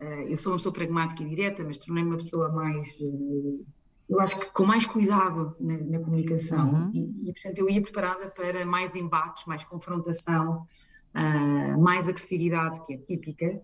uh, 0.00 0.04
eu 0.26 0.38
sou 0.38 0.52
uma 0.52 0.56
pessoa 0.56 0.72
pragmática 0.72 1.22
e 1.22 1.28
direta, 1.28 1.62
mas 1.62 1.76
tornei-me 1.76 2.08
uma 2.08 2.16
pessoa 2.16 2.48
mais, 2.48 2.88
uh, 3.02 3.66
eu 4.08 4.18
acho 4.18 4.40
que 4.40 4.50
com 4.50 4.64
mais 4.64 4.86
cuidado 4.86 5.54
na, 5.60 5.76
na 5.76 5.98
comunicação, 5.98 6.86
uhum. 6.86 6.90
e, 6.94 7.28
e, 7.28 7.32
portanto 7.34 7.58
eu 7.58 7.68
ia 7.68 7.82
preparada 7.82 8.30
para 8.30 8.64
mais 8.64 8.96
embates, 8.96 9.44
mais 9.44 9.62
confrontação, 9.62 10.66
uh, 11.14 11.78
mais 11.78 12.08
agressividade, 12.08 12.80
que 12.86 12.94
é 12.94 12.96
típica, 12.96 13.60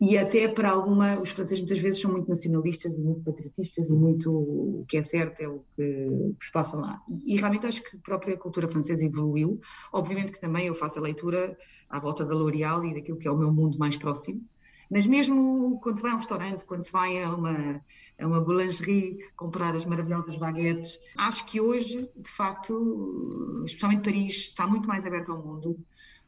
e 0.00 0.16
até 0.16 0.46
para 0.46 0.70
alguma, 0.70 1.18
os 1.20 1.30
franceses 1.30 1.58
muitas 1.58 1.80
vezes 1.80 2.00
são 2.00 2.12
muito 2.12 2.28
nacionalistas 2.28 2.94
e 2.96 3.00
muito 3.00 3.20
patriotistas 3.22 3.90
e 3.90 3.92
muito 3.92 4.30
o 4.32 4.84
que 4.88 4.96
é 4.96 5.02
certo 5.02 5.40
é 5.40 5.48
o 5.48 5.64
que, 5.74 6.36
se 6.40 6.52
passa 6.52 6.76
lá. 6.76 7.02
E, 7.08 7.34
e, 7.34 7.36
realmente 7.36 7.66
acho 7.66 7.82
que 7.82 7.96
a 7.96 8.00
própria 8.00 8.36
cultura 8.36 8.68
francesa 8.68 9.04
evoluiu. 9.04 9.60
Obviamente 9.92 10.30
que 10.30 10.40
também 10.40 10.68
eu 10.68 10.74
faço 10.74 11.00
a 11.00 11.02
leitura 11.02 11.56
à 11.90 11.98
volta 11.98 12.24
da 12.24 12.32
L'Oréal 12.32 12.84
e 12.84 12.94
daquilo 12.94 13.18
que 13.18 13.26
é 13.26 13.30
o 13.30 13.36
meu 13.36 13.52
mundo 13.52 13.76
mais 13.76 13.96
próximo. 13.96 14.40
Mas 14.88 15.04
mesmo 15.04 15.80
quando 15.82 15.96
se 15.96 16.02
vai 16.02 16.12
a 16.12 16.14
um 16.14 16.18
restaurante, 16.18 16.64
quando 16.64 16.84
se 16.84 16.92
vai 16.92 17.22
a 17.22 17.34
uma, 17.34 17.84
a 18.20 18.26
uma 18.26 18.40
boulangerie 18.40 19.18
comprar 19.36 19.74
as 19.74 19.84
maravilhosas 19.84 20.36
baguetes, 20.36 20.98
acho 21.18 21.44
que 21.44 21.60
hoje, 21.60 22.08
de 22.16 22.30
facto, 22.30 23.64
especialmente 23.66 24.04
Paris, 24.04 24.34
está 24.36 24.66
muito 24.66 24.86
mais 24.86 25.04
aberto 25.04 25.32
ao 25.32 25.44
mundo 25.44 25.76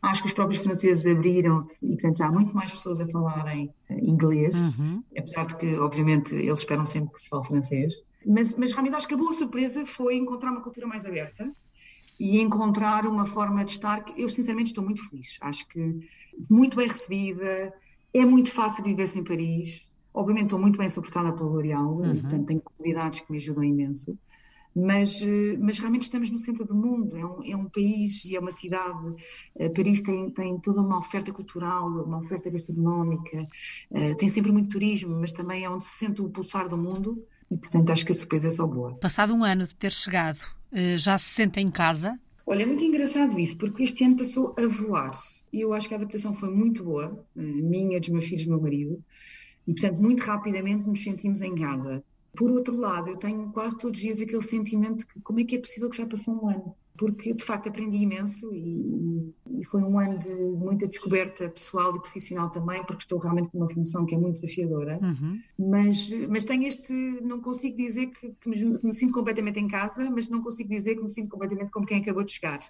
Acho 0.02 0.22
que 0.22 0.28
os 0.28 0.34
próprios 0.34 0.62
franceses 0.62 1.06
abriram-se 1.06 1.84
e, 1.84 1.92
portanto, 1.96 2.22
há 2.22 2.32
muito 2.32 2.54
mais 2.54 2.70
pessoas 2.70 3.00
a 3.00 3.06
falarem 3.06 3.72
eh, 3.88 3.98
inglês, 4.00 4.54
uhum. 4.54 5.02
apesar 5.16 5.46
de 5.46 5.56
que, 5.56 5.76
obviamente, 5.78 6.34
eles 6.34 6.60
esperam 6.60 6.86
sempre 6.86 7.12
que 7.12 7.20
se 7.20 7.28
fale 7.28 7.44
francês. 7.44 7.94
Mas, 8.24 8.56
mas 8.56 8.72
realmente 8.72 8.94
acho 8.94 9.06
que 9.06 9.14
a 9.14 9.18
boa 9.18 9.32
surpresa 9.32 9.84
foi 9.84 10.16
encontrar 10.16 10.50
uma 10.50 10.62
cultura 10.62 10.86
mais 10.86 11.04
aberta 11.04 11.50
e 12.18 12.40
encontrar 12.40 13.06
uma 13.06 13.26
forma 13.26 13.64
de 13.64 13.72
estar 13.72 14.02
que 14.02 14.20
eu, 14.20 14.28
sinceramente, 14.28 14.68
estou 14.68 14.84
muito 14.84 15.06
feliz. 15.08 15.36
Acho 15.40 15.68
que 15.68 16.00
muito 16.50 16.76
bem 16.76 16.88
recebida, 16.88 17.72
é 18.12 18.24
muito 18.24 18.52
fácil 18.52 18.82
viver-se 18.82 19.18
em 19.18 19.24
Paris. 19.24 19.88
Obviamente, 20.14 20.44
estou 20.44 20.58
muito 20.58 20.78
bem 20.78 20.88
suportada 20.88 21.32
pelo 21.32 21.50
L'Oréal, 21.50 21.92
uhum. 21.92 22.20
portanto, 22.20 22.46
tenho 22.46 22.60
comunidades 22.60 23.20
que 23.20 23.30
me 23.30 23.38
ajudam 23.38 23.64
imenso 23.64 24.18
mas, 24.74 25.20
eh, 25.22 25.56
mas 25.58 25.78
realmente 25.78 26.02
estamos 26.02 26.30
no 26.30 26.38
centro 26.38 26.64
do 26.64 26.74
mundo, 26.74 27.16
é 27.16 27.24
um, 27.24 27.44
é 27.44 27.56
um 27.56 27.68
país 27.68 28.24
e 28.24 28.36
é 28.36 28.40
uma 28.40 28.50
cidade. 28.50 29.14
Eh, 29.56 29.68
Paris 29.68 30.02
tem, 30.02 30.30
tem 30.30 30.58
toda 30.60 30.80
uma 30.80 30.98
oferta 30.98 31.32
cultural, 31.32 31.88
uma 31.88 32.18
oferta 32.18 32.50
gastronómica, 32.50 33.46
eh, 33.92 34.14
tem 34.14 34.28
sempre 34.28 34.52
muito 34.52 34.70
turismo, 34.70 35.18
mas 35.18 35.32
também 35.32 35.64
é 35.64 35.70
onde 35.70 35.84
se 35.84 35.98
sente 35.98 36.22
o 36.22 36.28
pulsar 36.28 36.68
do 36.68 36.76
mundo 36.76 37.24
e, 37.50 37.56
portanto, 37.56 37.90
acho 37.90 38.04
que 38.04 38.12
a 38.12 38.14
surpresa 38.14 38.48
é 38.48 38.50
só 38.50 38.66
boa. 38.66 38.94
Passado 38.96 39.34
um 39.34 39.44
ano 39.44 39.66
de 39.66 39.74
ter 39.74 39.90
chegado, 39.90 40.38
já 40.96 41.18
se 41.18 41.30
sente 41.30 41.58
em 41.58 41.68
casa? 41.70 42.18
Olha, 42.46 42.62
é 42.62 42.66
muito 42.66 42.84
engraçado 42.84 43.38
isso, 43.38 43.56
porque 43.56 43.82
este 43.82 44.04
ano 44.04 44.16
passou 44.16 44.54
a 44.56 44.66
voar. 44.66 45.10
E 45.52 45.60
eu 45.60 45.72
acho 45.72 45.88
que 45.88 45.94
a 45.94 45.96
adaptação 45.96 46.34
foi 46.34 46.48
muito 46.48 46.84
boa, 46.84 47.24
minha, 47.34 47.98
dos 47.98 48.08
meus 48.08 48.24
filhos, 48.24 48.44
do 48.44 48.50
meu 48.50 48.60
marido. 48.60 49.02
E, 49.66 49.72
portanto, 49.72 50.00
muito 50.00 50.20
rapidamente 50.20 50.88
nos 50.88 51.02
sentimos 51.02 51.40
em 51.42 51.54
casa. 51.54 52.02
Por 52.34 52.50
outro 52.50 52.76
lado, 52.76 53.10
eu 53.10 53.16
tenho 53.16 53.50
quase 53.50 53.76
todos 53.76 53.98
os 53.98 54.04
dias 54.04 54.20
aquele 54.20 54.42
sentimento 54.42 55.06
que 55.06 55.20
como 55.20 55.40
é 55.40 55.44
que 55.44 55.56
é 55.56 55.58
possível 55.58 55.90
que 55.90 55.96
já 55.96 56.06
passou 56.06 56.34
um 56.34 56.48
ano? 56.48 56.74
Porque 56.96 57.32
de 57.32 57.42
facto 57.42 57.68
aprendi 57.68 57.96
imenso 57.96 58.52
e, 58.52 59.34
e 59.58 59.64
foi 59.64 59.82
um 59.82 59.98
ano 59.98 60.18
de 60.18 60.28
muita 60.28 60.86
descoberta 60.86 61.48
pessoal 61.48 61.96
e 61.96 62.00
profissional 62.00 62.50
também, 62.50 62.84
porque 62.84 63.02
estou 63.02 63.18
realmente 63.18 63.48
com 63.48 63.58
uma 63.58 63.70
função 63.70 64.04
que 64.04 64.14
é 64.14 64.18
muito 64.18 64.34
desafiadora. 64.34 64.98
Uhum. 65.02 65.40
Mas, 65.58 66.10
mas 66.28 66.44
tenho 66.44 66.64
este, 66.64 66.92
não 67.22 67.40
consigo 67.40 67.76
dizer 67.76 68.08
que, 68.08 68.34
que 68.38 68.48
me, 68.48 68.78
me 68.82 68.92
sinto 68.92 69.14
completamente 69.14 69.58
em 69.58 69.66
casa, 69.66 70.10
mas 70.10 70.28
não 70.28 70.42
consigo 70.42 70.68
dizer 70.68 70.96
que 70.96 71.02
me 71.02 71.10
sinto 71.10 71.30
completamente 71.30 71.70
como 71.70 71.86
quem 71.86 72.00
acabou 72.00 72.22
de 72.22 72.32
chegar 72.32 72.60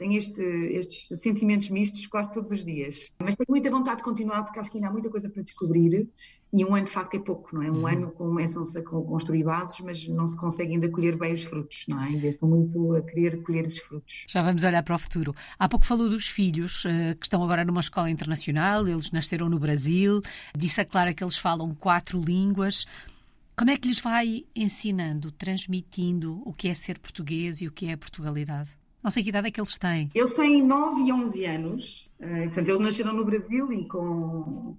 tenho 0.00 0.16
este, 0.16 0.42
estes 0.42 1.20
sentimentos 1.20 1.68
mistos 1.68 2.06
quase 2.06 2.32
todos 2.32 2.50
os 2.50 2.64
dias. 2.64 3.14
Mas 3.18 3.36
tenho 3.36 3.50
muita 3.50 3.70
vontade 3.70 3.98
de 3.98 4.02
continuar 4.02 4.44
porque 4.44 4.58
acho 4.58 4.70
que 4.70 4.78
ainda 4.78 4.88
há 4.88 4.90
muita 4.90 5.10
coisa 5.10 5.28
para 5.28 5.42
descobrir 5.42 6.08
e 6.52 6.64
um 6.64 6.74
ano 6.74 6.84
de 6.84 6.90
facto 6.90 7.14
é 7.14 7.20
pouco, 7.20 7.54
não 7.54 7.62
é? 7.62 7.70
Um 7.70 7.76
uhum. 7.76 7.86
ano 7.86 8.10
começam-se 8.10 8.76
a 8.76 8.82
construir 8.82 9.44
bases, 9.44 9.78
mas 9.80 10.08
não 10.08 10.26
se 10.26 10.36
consegue 10.36 10.72
ainda 10.72 10.88
colher 10.88 11.16
bem 11.16 11.32
os 11.32 11.44
frutos, 11.44 11.84
não 11.86 12.02
é? 12.02 12.08
Ainda 12.08 12.26
estou 12.26 12.48
muito 12.48 12.96
a 12.96 13.02
querer 13.02 13.40
colher 13.42 13.64
esses 13.64 13.78
frutos. 13.78 14.24
Já 14.26 14.42
vamos 14.42 14.64
olhar 14.64 14.82
para 14.82 14.96
o 14.96 14.98
futuro. 14.98 15.34
Há 15.56 15.68
pouco 15.68 15.86
falou 15.86 16.08
dos 16.08 16.26
filhos 16.26 16.84
uh, 16.84 17.16
que 17.18 17.26
estão 17.26 17.42
agora 17.44 17.64
numa 17.64 17.80
escola 17.80 18.10
internacional, 18.10 18.88
eles 18.88 19.12
nasceram 19.12 19.48
no 19.48 19.60
Brasil, 19.60 20.20
disse 20.56 20.80
a 20.80 20.84
Clara 20.84 21.14
que 21.14 21.22
eles 21.22 21.36
falam 21.36 21.72
quatro 21.74 22.20
línguas. 22.20 22.84
Como 23.56 23.70
é 23.70 23.76
que 23.76 23.86
lhes 23.86 24.00
vai 24.00 24.44
ensinando, 24.56 25.30
transmitindo 25.30 26.42
o 26.44 26.52
que 26.52 26.66
é 26.66 26.74
ser 26.74 26.98
português 26.98 27.60
e 27.60 27.68
o 27.68 27.72
que 27.72 27.86
é 27.86 27.96
Portugalidade? 27.96 28.70
Não 29.02 29.10
sei 29.10 29.22
que 29.22 29.28
idade 29.28 29.48
é 29.48 29.50
que 29.50 29.60
eles 29.60 29.78
têm. 29.78 30.10
Eles 30.14 30.34
têm 30.34 30.62
9 30.66 31.02
e 31.02 31.12
11 31.12 31.44
anos. 31.44 32.10
Uh, 32.18 32.44
portanto, 32.44 32.68
eles 32.68 32.80
nasceram 32.80 33.12
no 33.14 33.24
Brasil 33.24 33.72
e 33.72 33.86
com 33.86 34.76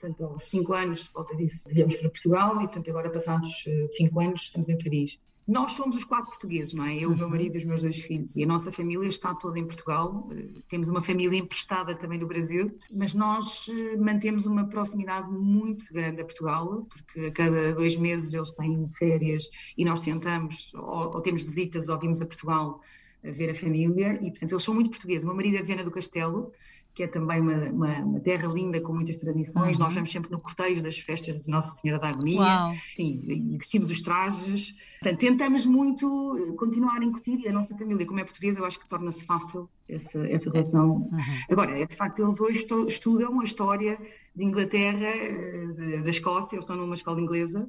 portanto, 0.00 0.24
aos 0.24 0.48
5 0.48 0.72
anos, 0.72 1.10
volta 1.12 1.36
disso, 1.36 1.68
viemos 1.68 1.96
para 1.96 2.08
Portugal 2.08 2.54
e, 2.56 2.58
portanto, 2.60 2.90
agora 2.90 3.10
passados 3.10 3.64
5 3.96 4.20
anos 4.20 4.42
estamos 4.42 4.68
em 4.68 4.78
Paris. 4.78 5.20
Nós 5.50 5.72
somos 5.72 5.96
os 5.96 6.04
quatro 6.04 6.30
portugueses, 6.30 6.72
não 6.74 6.84
é? 6.84 6.96
Eu, 6.96 7.10
o 7.10 7.16
meu 7.16 7.24
uhum. 7.24 7.32
marido 7.32 7.56
e 7.56 7.58
os 7.58 7.64
meus 7.64 7.82
dois 7.82 7.98
filhos. 7.98 8.36
E 8.36 8.44
a 8.44 8.46
nossa 8.46 8.70
família 8.70 9.08
está 9.08 9.34
toda 9.34 9.58
em 9.58 9.64
Portugal. 9.64 10.28
Temos 10.68 10.88
uma 10.88 11.00
família 11.00 11.36
emprestada 11.36 11.92
também 11.92 12.20
no 12.20 12.26
Brasil, 12.28 12.78
mas 12.94 13.14
nós 13.14 13.66
eh, 13.68 13.96
mantemos 13.96 14.46
uma 14.46 14.68
proximidade 14.68 15.28
muito 15.32 15.92
grande 15.92 16.20
a 16.20 16.24
Portugal, 16.24 16.86
porque 16.88 17.26
a 17.26 17.32
cada 17.32 17.72
dois 17.74 17.96
meses 17.96 18.32
eles 18.32 18.50
têm 18.50 18.88
férias 18.96 19.50
e 19.76 19.84
nós 19.84 19.98
tentamos, 19.98 20.72
ou, 20.74 21.16
ou 21.16 21.20
temos 21.20 21.42
visitas, 21.42 21.88
ou 21.88 21.98
vimos 21.98 22.22
a 22.22 22.26
Portugal 22.26 22.80
a 23.24 23.30
ver 23.32 23.50
a 23.50 23.54
família. 23.54 24.20
E, 24.22 24.30
portanto, 24.30 24.52
eles 24.52 24.62
são 24.62 24.72
muito 24.72 24.90
portugueses. 24.90 25.24
O 25.24 25.26
meu 25.26 25.34
marido 25.34 25.56
é 25.56 25.62
de 25.62 25.66
Viana 25.66 25.82
do 25.82 25.90
Castelo, 25.90 26.52
que 26.94 27.02
é 27.04 27.06
também 27.06 27.40
uma, 27.40 27.54
uma, 27.70 27.98
uma, 28.00 28.20
terra 28.20 28.48
linda 28.48 28.80
com 28.80 28.92
muitas 28.92 29.16
tradições. 29.16 29.76
Uhum. 29.76 29.84
Nós 29.84 29.94
vamos 29.94 30.10
sempre 30.10 30.30
no 30.30 30.40
cortejo 30.40 30.82
das 30.82 30.98
festas 30.98 31.44
de 31.44 31.50
Nossa 31.50 31.74
Senhora 31.74 32.00
da 32.00 32.08
Agonia. 32.08 32.40
Uau. 32.40 32.74
Sim, 32.96 33.22
e 33.26 33.58
vestimos 33.58 33.90
os 33.90 34.00
trajes. 34.00 34.74
Portanto, 35.00 35.20
tentamos 35.20 35.66
muito 35.66 36.54
continuar 36.58 37.00
a 37.00 37.04
incutir 37.04 37.40
e 37.40 37.48
a 37.48 37.52
nossa 37.52 37.76
família, 37.76 38.04
como 38.06 38.20
é 38.20 38.24
portuguesa, 38.24 38.60
eu 38.60 38.64
acho 38.64 38.78
que 38.78 38.88
torna-se 38.88 39.24
fácil 39.24 39.68
essa, 39.88 40.18
essa 40.28 40.50
relação. 40.50 40.90
Uhum. 40.90 41.20
Agora, 41.50 41.78
é 41.78 41.86
de 41.86 41.96
facto, 41.96 42.22
eles 42.22 42.40
hoje 42.40 42.66
estudam 42.88 43.40
a 43.40 43.44
história 43.44 43.98
de 44.34 44.44
Inglaterra, 44.44 45.06
eh, 45.06 46.00
da 46.02 46.10
Escócia, 46.10 46.56
eles 46.56 46.64
estão 46.64 46.76
numa 46.76 46.94
escola 46.94 47.20
inglesa. 47.20 47.68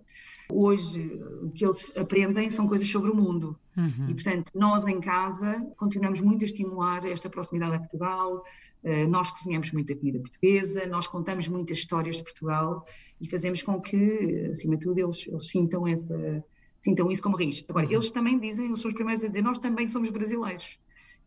Hoje, 0.50 1.22
o 1.42 1.50
que 1.52 1.66
eles 1.66 1.96
aprendem 1.98 2.50
são 2.50 2.68
coisas 2.68 2.88
sobre 2.88 3.10
o 3.10 3.16
mundo. 3.16 3.58
Uhum. 3.76 4.10
E, 4.10 4.14
portanto, 4.14 4.52
nós 4.54 4.86
em 4.86 5.00
casa 5.00 5.66
continuamos 5.78 6.20
muito 6.20 6.44
a 6.44 6.46
estimular 6.46 7.06
esta 7.06 7.30
proximidade 7.30 7.76
a 7.76 7.80
Portugal, 7.80 8.44
eh, 8.44 8.71
nós 9.10 9.30
cozinhamos 9.32 9.72
muita 9.72 9.96
comida 9.96 10.20
portuguesa, 10.20 10.86
nós 10.88 11.08
contamos 11.08 11.48
muitas 11.48 11.78
histórias 11.78 12.18
de 12.18 12.24
Portugal 12.24 12.86
e 13.20 13.30
fazemos 13.30 13.62
com 13.62 13.80
que, 13.80 14.48
acima 14.50 14.76
de 14.76 14.84
tudo, 14.86 15.00
eles, 15.00 15.28
eles 15.28 15.48
sintam, 15.50 15.88
essa, 15.88 16.44
sintam 16.82 17.12
isso 17.12 17.22
como 17.22 17.38
raiz. 17.38 17.64
Agora, 17.70 17.86
uhum. 17.86 17.94
eles 17.94 18.10
também 18.10 18.40
dizem, 18.40 18.66
eles 18.66 18.80
são 18.80 18.90
os 18.90 18.96
primeiros 18.96 19.24
a 19.24 19.28
dizer, 19.28 19.42
nós 19.42 19.60
também 19.60 19.88
somos 19.88 20.10
brasileiros. 20.10 20.80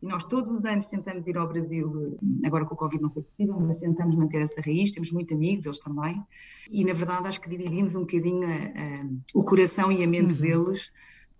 E 0.02 0.06
nós 0.06 0.24
todos 0.24 0.50
os 0.50 0.64
anos 0.64 0.86
tentamos 0.86 1.26
ir 1.26 1.36
ao 1.38 1.48
Brasil, 1.48 2.18
agora 2.44 2.64
com 2.66 2.74
o 2.74 2.76
Covid 2.76 3.02
não 3.02 3.10
foi 3.10 3.22
possível, 3.22 3.58
mas 3.60 3.78
tentamos 3.78 4.16
manter 4.16 4.42
essa 4.42 4.60
raiz, 4.60 4.90
temos 4.90 5.10
muitos 5.10 5.34
amigos, 5.34 5.64
eles 5.64 5.78
também. 5.78 6.22
E, 6.68 6.84
na 6.84 6.92
verdade, 6.92 7.28
acho 7.28 7.40
que 7.40 7.48
dividimos 7.48 7.94
um 7.94 8.00
bocadinho 8.00 8.46
a, 8.46 8.54
a, 8.54 9.06
o 9.32 9.44
coração 9.44 9.90
e 9.90 10.02
a 10.02 10.06
mente 10.06 10.34
uhum. 10.34 10.40
deles 10.40 10.92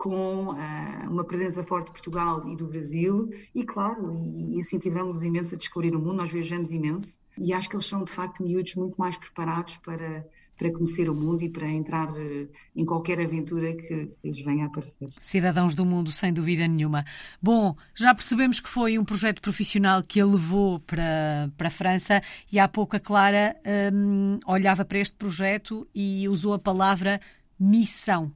com 0.05 0.51
uh, 0.51 1.11
uma 1.11 1.25
presença 1.25 1.65
forte 1.65 1.87
de 1.87 1.93
Portugal 1.93 2.47
e 2.47 2.55
do 2.55 2.67
Brasil, 2.67 3.31
e 3.55 3.65
claro, 3.65 4.13
e, 4.13 4.53
e 4.53 4.59
incentivamos 4.59 5.25
imenso 5.25 5.55
a 5.55 5.59
descobrir 5.59 5.97
o 5.97 5.99
mundo, 5.99 6.17
nós 6.17 6.31
viajamos 6.31 6.71
imenso, 6.71 7.21
e 7.39 7.55
acho 7.55 7.71
que 7.71 7.75
eles 7.75 7.87
são 7.87 8.05
de 8.05 8.13
facto 8.13 8.43
miúdos 8.43 8.75
muito 8.75 8.97
mais 8.99 9.17
preparados 9.17 9.79
para, 9.79 10.27
para 10.59 10.71
conhecer 10.71 11.09
o 11.09 11.15
mundo 11.15 11.43
e 11.43 11.49
para 11.49 11.67
entrar 11.67 12.13
uh, 12.13 12.49
em 12.77 12.85
qualquer 12.85 13.19
aventura 13.19 13.73
que, 13.73 14.13
lhes 14.23 14.45
venha 14.45 14.65
a 14.65 14.67
aparecer. 14.67 15.09
Cidadãos 15.23 15.75
do 15.75 15.87
mundo, 15.87 16.13
sem 16.13 16.35
dúvida 16.35 16.69
nenhuma. 16.69 17.07
Bom, 17.41 17.75
já 17.95 18.15
percebemos 18.15 18.61
que 18.61 18.69
foi 18.69 18.99
um 18.99 19.07
projeto 19.07 19.41
profissional 19.41 20.03
que 20.03 20.21
a 20.21 20.27
levou 20.27 20.81
para, 20.81 21.51
para 21.57 21.69
a 21.69 21.71
França, 21.71 22.21
e 22.53 22.59
há 22.59 22.69
pouco 22.69 22.95
a 22.95 23.01
Clara 23.01 23.57
um, 23.91 24.39
olhava 24.47 24.85
para 24.85 24.99
este 24.99 25.17
projeto 25.17 25.89
e 25.95 26.29
usou 26.29 26.53
a 26.53 26.59
palavra 26.59 27.23
missão. 27.59 28.31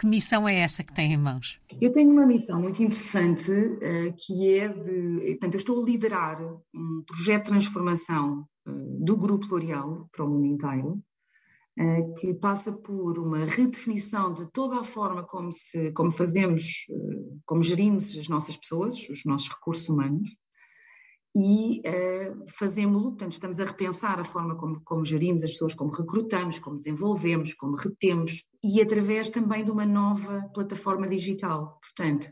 Que 0.00 0.06
missão 0.06 0.48
é 0.48 0.60
essa 0.60 0.82
que 0.82 0.94
tem 0.94 1.12
em 1.12 1.18
mãos? 1.18 1.60
Eu 1.78 1.92
tenho 1.92 2.10
uma 2.10 2.24
missão 2.24 2.58
muito 2.58 2.82
interessante 2.82 3.50
uh, 3.50 4.14
que 4.16 4.54
é 4.54 4.66
de. 4.66 5.32
Portanto, 5.32 5.54
eu 5.54 5.58
estou 5.58 5.82
a 5.82 5.84
liderar 5.84 6.42
um 6.74 7.02
projeto 7.06 7.44
de 7.44 7.50
transformação 7.50 8.46
uh, 8.66 9.04
do 9.04 9.14
Grupo 9.14 9.46
L'Oréal 9.50 10.08
para 10.10 10.24
o 10.24 10.30
mundo 10.30 10.46
inteiro, 10.46 11.02
uh, 11.78 12.14
que 12.14 12.32
passa 12.32 12.72
por 12.72 13.18
uma 13.18 13.44
redefinição 13.44 14.32
de 14.32 14.50
toda 14.50 14.80
a 14.80 14.82
forma 14.82 15.22
como, 15.22 15.52
se, 15.52 15.92
como 15.92 16.10
fazemos, 16.10 16.86
como 17.44 17.62
gerimos 17.62 18.16
as 18.16 18.26
nossas 18.26 18.56
pessoas, 18.56 19.06
os 19.10 19.26
nossos 19.26 19.50
recursos 19.50 19.86
humanos, 19.86 20.30
e 21.36 21.80
uh, 21.80 22.44
fazemos-lo, 22.58 23.10
portanto, 23.10 23.32
estamos 23.32 23.60
a 23.60 23.64
repensar 23.64 24.18
a 24.18 24.24
forma 24.24 24.56
como, 24.56 24.80
como 24.82 25.04
gerimos 25.04 25.44
as 25.44 25.50
pessoas, 25.50 25.74
como 25.74 25.92
recrutamos, 25.92 26.58
como 26.58 26.76
desenvolvemos, 26.76 27.52
como 27.52 27.76
retemos, 27.76 28.44
e 28.62 28.80
através 28.80 29.30
também 29.30 29.64
de 29.64 29.70
uma 29.70 29.86
nova 29.86 30.42
plataforma 30.54 31.08
digital. 31.08 31.78
Portanto, 31.80 32.30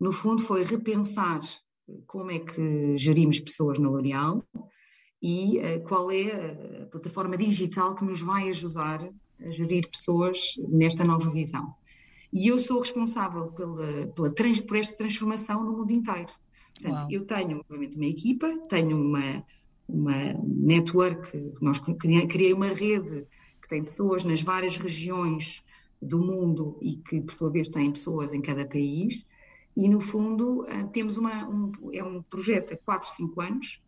no 0.00 0.12
fundo, 0.12 0.42
foi 0.42 0.62
repensar 0.62 1.40
como 2.06 2.30
é 2.30 2.38
que 2.38 2.96
gerimos 2.96 3.40
pessoas 3.40 3.78
na 3.78 3.88
L'Oréal 3.88 4.42
e 5.22 5.58
uh, 5.58 5.82
qual 5.84 6.10
é 6.10 6.82
a 6.82 6.86
plataforma 6.86 7.36
digital 7.36 7.94
que 7.94 8.04
nos 8.04 8.20
vai 8.20 8.48
ajudar 8.48 9.08
a 9.40 9.50
gerir 9.50 9.88
pessoas 9.90 10.54
nesta 10.68 11.04
nova 11.04 11.30
visão. 11.30 11.74
E 12.32 12.48
eu 12.48 12.58
sou 12.58 12.80
responsável 12.80 13.52
pela, 13.52 14.08
pela 14.08 14.30
trans, 14.30 14.60
por 14.60 14.76
esta 14.76 14.96
transformação 14.96 15.64
no 15.64 15.72
mundo 15.72 15.92
inteiro. 15.92 16.32
Portanto, 16.74 17.00
Uau. 17.02 17.08
eu 17.10 17.24
tenho, 17.24 17.60
obviamente, 17.60 17.96
uma 17.96 18.06
equipa, 18.06 18.48
tenho 18.68 19.00
uma, 19.00 19.44
uma 19.88 20.34
network, 20.44 21.52
nós 21.60 21.78
criei 21.78 22.52
uma 22.52 22.68
rede 22.68 23.26
que 23.62 23.68
tem 23.68 23.84
pessoas 23.84 24.24
nas 24.24 24.42
várias 24.42 24.76
regiões 24.76 25.63
do 26.04 26.18
mundo 26.18 26.78
e 26.80 26.96
que, 26.96 27.20
por 27.20 27.34
sua 27.34 27.50
vez, 27.50 27.68
tem 27.68 27.90
pessoas 27.90 28.32
em 28.32 28.40
cada 28.40 28.66
país. 28.66 29.24
E, 29.76 29.88
no 29.88 30.00
fundo, 30.00 30.64
eh, 30.68 30.84
temos 30.92 31.16
uma, 31.16 31.48
um, 31.48 31.72
é 31.92 32.02
um 32.04 32.22
projeto 32.22 32.74
há 32.74 32.76
4, 32.76 33.08
5 33.08 33.40
anos 33.40 33.82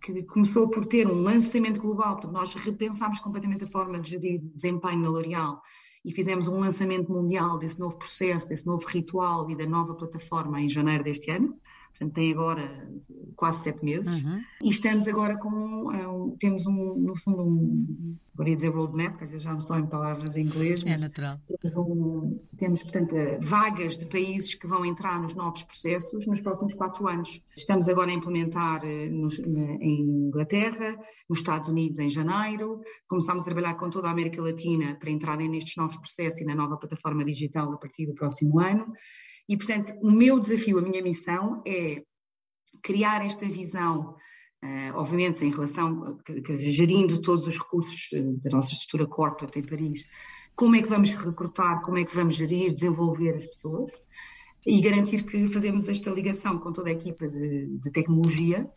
que 0.00 0.22
começou 0.24 0.68
por 0.68 0.84
ter 0.84 1.06
um 1.06 1.22
lançamento 1.22 1.80
global, 1.80 2.14
portanto, 2.14 2.32
nós 2.32 2.54
repensámos 2.54 3.20
completamente 3.20 3.64
a 3.64 3.68
forma 3.68 4.00
de 4.00 4.10
gerir 4.10 4.40
desempenho 4.40 4.98
na 4.98 5.08
L'Oréal 5.08 5.62
e 6.04 6.10
fizemos 6.10 6.48
um 6.48 6.58
lançamento 6.58 7.10
mundial 7.12 7.56
desse 7.56 7.78
novo 7.78 7.96
processo, 7.96 8.48
desse 8.48 8.66
novo 8.66 8.84
ritual 8.86 9.48
e 9.48 9.56
da 9.56 9.64
nova 9.64 9.94
plataforma 9.94 10.60
em 10.60 10.68
janeiro 10.68 11.04
deste 11.04 11.30
ano 11.30 11.56
portanto 11.92 12.14
tem 12.14 12.32
agora 12.32 12.88
quase 13.36 13.62
sete 13.64 13.84
meses, 13.84 14.22
uhum. 14.22 14.40
e 14.62 14.68
estamos 14.68 15.06
agora 15.08 15.36
com, 15.36 15.48
um, 15.48 16.36
temos 16.38 16.66
um, 16.66 16.94
no 16.94 17.16
fundo, 17.16 17.42
um, 17.42 18.16
agora 18.34 18.50
ia 18.50 18.56
dizer 18.56 18.68
roadmap, 18.68 19.16
que 19.16 19.24
às 19.24 19.30
vezes 19.30 19.44
já 19.44 19.52
não 19.52 19.60
só 19.60 19.78
em 19.78 19.86
palavras 19.86 20.36
em 20.36 20.42
inglês, 20.44 20.82
é 20.86 20.96
natural. 20.96 21.38
Temos, 21.60 21.76
um, 21.76 22.40
temos, 22.56 22.82
portanto, 22.82 23.14
vagas 23.40 23.96
de 23.96 24.06
países 24.06 24.54
que 24.54 24.66
vão 24.66 24.84
entrar 24.84 25.20
nos 25.20 25.34
novos 25.34 25.62
processos 25.62 26.26
nos 26.26 26.40
próximos 26.40 26.74
quatro 26.74 27.06
anos. 27.08 27.42
Estamos 27.56 27.88
agora 27.88 28.10
a 28.10 28.14
implementar 28.14 28.84
eh, 28.84 29.08
nos, 29.10 29.38
em 29.38 30.28
Inglaterra, 30.28 30.96
nos 31.28 31.40
Estados 31.40 31.68
Unidos 31.68 31.98
em 31.98 32.08
janeiro, 32.08 32.80
começámos 33.08 33.42
a 33.42 33.44
trabalhar 33.44 33.74
com 33.74 33.90
toda 33.90 34.08
a 34.08 34.10
América 34.10 34.40
Latina 34.40 34.96
para 34.98 35.10
entrarem 35.10 35.48
nestes 35.48 35.76
novos 35.76 35.96
processos 35.96 36.40
e 36.40 36.44
na 36.44 36.54
nova 36.54 36.76
plataforma 36.76 37.24
digital 37.24 37.72
a 37.72 37.76
partir 37.76 38.06
do 38.06 38.14
próximo 38.14 38.60
ano. 38.60 38.92
E, 39.48 39.56
portanto, 39.56 39.94
o 40.00 40.10
meu 40.10 40.38
desafio, 40.38 40.78
a 40.78 40.82
minha 40.82 41.02
missão 41.02 41.62
é 41.66 42.02
criar 42.82 43.24
esta 43.24 43.46
visão, 43.46 44.16
uh, 44.62 44.96
obviamente 44.96 45.44
em 45.44 45.50
relação, 45.50 46.18
a 46.28 46.52
gerindo 46.54 47.20
todos 47.20 47.46
os 47.46 47.58
recursos 47.58 48.12
eh, 48.12 48.22
da 48.42 48.50
nossa 48.50 48.72
estrutura 48.72 49.06
corporate 49.06 49.58
em 49.58 49.62
Paris, 49.62 50.04
como 50.54 50.76
é 50.76 50.82
que 50.82 50.88
vamos 50.88 51.12
recrutar, 51.14 51.82
como 51.82 51.98
é 51.98 52.04
que 52.04 52.14
vamos 52.14 52.34
gerir, 52.34 52.72
desenvolver 52.72 53.36
as 53.36 53.46
pessoas 53.46 53.92
e 54.66 54.80
garantir 54.80 55.24
que 55.24 55.48
fazemos 55.48 55.88
esta 55.88 56.10
ligação 56.10 56.58
com 56.58 56.72
toda 56.72 56.88
a 56.88 56.92
equipa 56.92 57.26
de, 57.28 57.66
de 57.78 57.90
tecnologia 57.90 58.70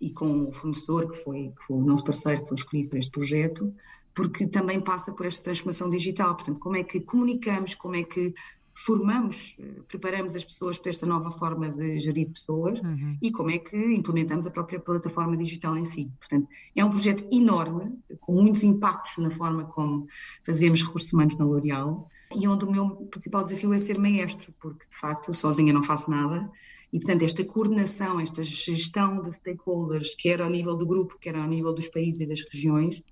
e 0.00 0.10
com 0.10 0.48
o 0.48 0.52
fornecedor, 0.52 1.10
que 1.10 1.22
foi, 1.22 1.52
que 1.56 1.66
foi 1.66 1.76
o 1.76 1.84
nosso 1.84 2.04
parceiro 2.04 2.42
que 2.42 2.48
foi 2.48 2.56
escolhido 2.56 2.88
para 2.88 2.98
este 2.98 3.10
projeto, 3.10 3.74
porque 4.14 4.46
também 4.46 4.80
passa 4.80 5.12
por 5.12 5.26
esta 5.26 5.42
transformação 5.42 5.88
digital. 5.88 6.34
Portanto, 6.34 6.58
como 6.58 6.76
é 6.76 6.84
que 6.84 7.00
comunicamos, 7.00 7.74
como 7.74 7.96
é 7.96 8.02
que 8.02 8.34
formamos, 8.84 9.56
eh, 9.58 9.82
preparamos 9.86 10.34
as 10.34 10.44
pessoas 10.44 10.78
para 10.78 10.90
esta 10.90 11.04
nova 11.06 11.30
forma 11.32 11.68
de 11.68 12.00
gerir 12.00 12.30
pessoas 12.30 12.80
uhum. 12.80 13.18
e 13.20 13.30
como 13.30 13.50
é 13.50 13.58
que 13.58 13.76
implementamos 13.76 14.46
a 14.46 14.50
própria 14.50 14.80
plataforma 14.80 15.36
digital 15.36 15.76
em 15.76 15.84
si. 15.84 16.10
Portanto, 16.18 16.48
é 16.74 16.84
um 16.84 16.88
projeto 16.88 17.26
enorme, 17.30 17.98
com 18.20 18.32
muitos 18.32 18.62
impactos 18.62 19.18
na 19.18 19.30
forma 19.30 19.64
como 19.64 20.06
fazemos 20.44 20.82
recursos 20.82 21.12
humanos 21.12 21.36
na 21.36 21.44
L'Oréal 21.44 22.08
e 22.34 22.48
onde 22.48 22.64
o 22.64 22.70
meu 22.70 22.88
principal 23.10 23.44
desafio 23.44 23.74
é 23.74 23.78
ser 23.78 23.98
maestro, 23.98 24.54
porque 24.58 24.86
de 24.88 24.96
facto 24.96 25.34
sozinha 25.34 25.72
não 25.72 25.82
faço 25.82 26.10
nada. 26.10 26.50
E, 26.92 26.98
portanto, 26.98 27.22
esta 27.22 27.44
coordenação, 27.44 28.18
esta 28.18 28.42
gestão 28.42 29.20
de 29.20 29.32
stakeholders, 29.32 30.14
quer 30.16 30.40
ao 30.40 30.50
nível 30.50 30.76
do 30.76 30.86
grupo, 30.86 31.18
quer 31.20 31.36
ao 31.36 31.46
nível 31.46 31.72
dos 31.72 31.86
países 31.86 32.22
e 32.22 32.26
das 32.26 32.42
regiões, 32.50 33.02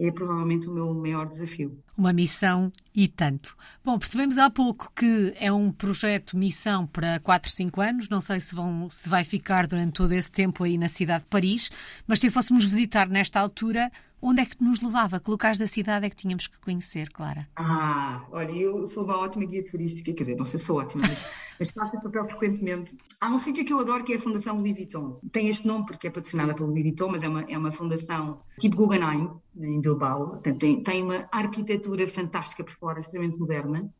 é 0.00 0.10
provavelmente 0.10 0.66
o 0.66 0.72
meu 0.72 0.94
maior 0.94 1.28
desafio. 1.28 1.78
Uma 1.96 2.12
missão 2.12 2.72
e 2.94 3.06
tanto. 3.06 3.54
Bom, 3.84 3.98
percebemos 3.98 4.38
há 4.38 4.48
pouco 4.48 4.90
que 4.96 5.34
é 5.38 5.52
um 5.52 5.70
projeto 5.70 6.38
missão 6.38 6.86
para 6.86 7.20
4, 7.20 7.50
5 7.50 7.80
anos. 7.80 8.08
Não 8.08 8.20
sei 8.20 8.40
se, 8.40 8.54
vão, 8.54 8.88
se 8.88 9.08
vai 9.10 9.24
ficar 9.24 9.66
durante 9.66 9.92
todo 9.92 10.12
esse 10.12 10.30
tempo 10.32 10.64
aí 10.64 10.78
na 10.78 10.88
cidade 10.88 11.24
de 11.24 11.28
Paris, 11.28 11.70
mas 12.06 12.18
se 12.18 12.30
fôssemos 12.30 12.64
visitar 12.64 13.08
nesta 13.08 13.38
altura, 13.38 13.92
onde 14.20 14.42
é 14.42 14.46
que 14.46 14.62
nos 14.62 14.80
levava? 14.80 15.18
Que 15.18 15.30
locais 15.30 15.58
da 15.58 15.66
cidade 15.66 16.06
é 16.06 16.10
que 16.10 16.16
tínhamos 16.16 16.46
que 16.46 16.58
conhecer, 16.58 17.08
Clara? 17.10 17.48
Ah, 17.56 18.24
olha, 18.30 18.52
eu 18.52 18.86
sou 18.86 19.04
uma 19.04 19.18
ótima 19.18 19.44
guia 19.44 19.64
turística, 19.64 20.12
quer 20.12 20.22
dizer, 20.22 20.36
não 20.36 20.44
sei 20.44 20.58
se 20.58 20.66
sou 20.66 20.78
ótima, 20.78 21.06
mas, 21.06 21.24
mas 21.58 21.70
faço 21.70 21.94
esse 21.94 22.04
papel 22.04 22.28
frequentemente. 22.28 22.96
Há 23.20 23.28
um 23.34 23.38
sítio 23.38 23.64
que 23.64 23.72
eu 23.72 23.80
adoro 23.80 24.04
que 24.04 24.12
é 24.12 24.16
a 24.16 24.20
Fundação 24.20 24.58
Louis 24.58 24.74
Vuitton. 24.74 25.20
Tem 25.32 25.48
este 25.48 25.66
nome 25.66 25.86
porque 25.86 26.06
é 26.06 26.10
patrocinada 26.10 26.54
pelo 26.54 26.68
Louis 26.68 26.82
Vuitton, 26.82 27.08
mas 27.08 27.22
é 27.22 27.28
uma, 27.28 27.42
é 27.42 27.56
uma 27.56 27.72
fundação 27.72 28.40
tipo 28.58 28.76
Guggenheim, 28.76 29.30
em 29.58 29.80
Bilbao. 29.80 30.38
Tem, 30.38 30.82
tem 30.82 31.02
uma 31.02 31.28
arquitetura 31.32 32.06
fantástica 32.06 32.64
por 32.64 32.72
fora, 32.72 33.00
extremamente 33.00 33.38
moderna 33.38 33.90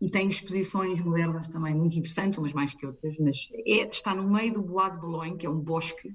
e 0.00 0.08
tem 0.08 0.28
exposições 0.28 0.98
modernas 1.00 1.48
também 1.48 1.74
muito 1.74 1.94
interessantes, 1.94 2.38
umas 2.38 2.54
mais 2.54 2.72
que 2.72 2.86
outras, 2.86 3.16
mas 3.18 3.50
é, 3.52 3.86
está 3.86 4.14
no 4.14 4.28
meio 4.30 4.54
do 4.54 4.62
Bois 4.62 4.92
de 4.92 4.98
Boulogne, 4.98 5.36
que 5.36 5.44
é 5.44 5.50
um 5.50 5.60
bosque, 5.60 6.14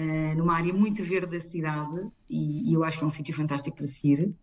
uh, 0.00 0.36
numa 0.36 0.54
área 0.54 0.72
muito 0.72 1.04
verde 1.04 1.38
da 1.38 1.40
cidade, 1.40 2.00
e, 2.28 2.70
e 2.70 2.74
eu 2.74 2.84
acho 2.84 2.98
que 2.98 3.04
é 3.04 3.06
um 3.06 3.10
sítio 3.10 3.34
fantástico 3.34 3.76
para 3.76 3.86
se 3.86 4.06
ir, 4.06 4.34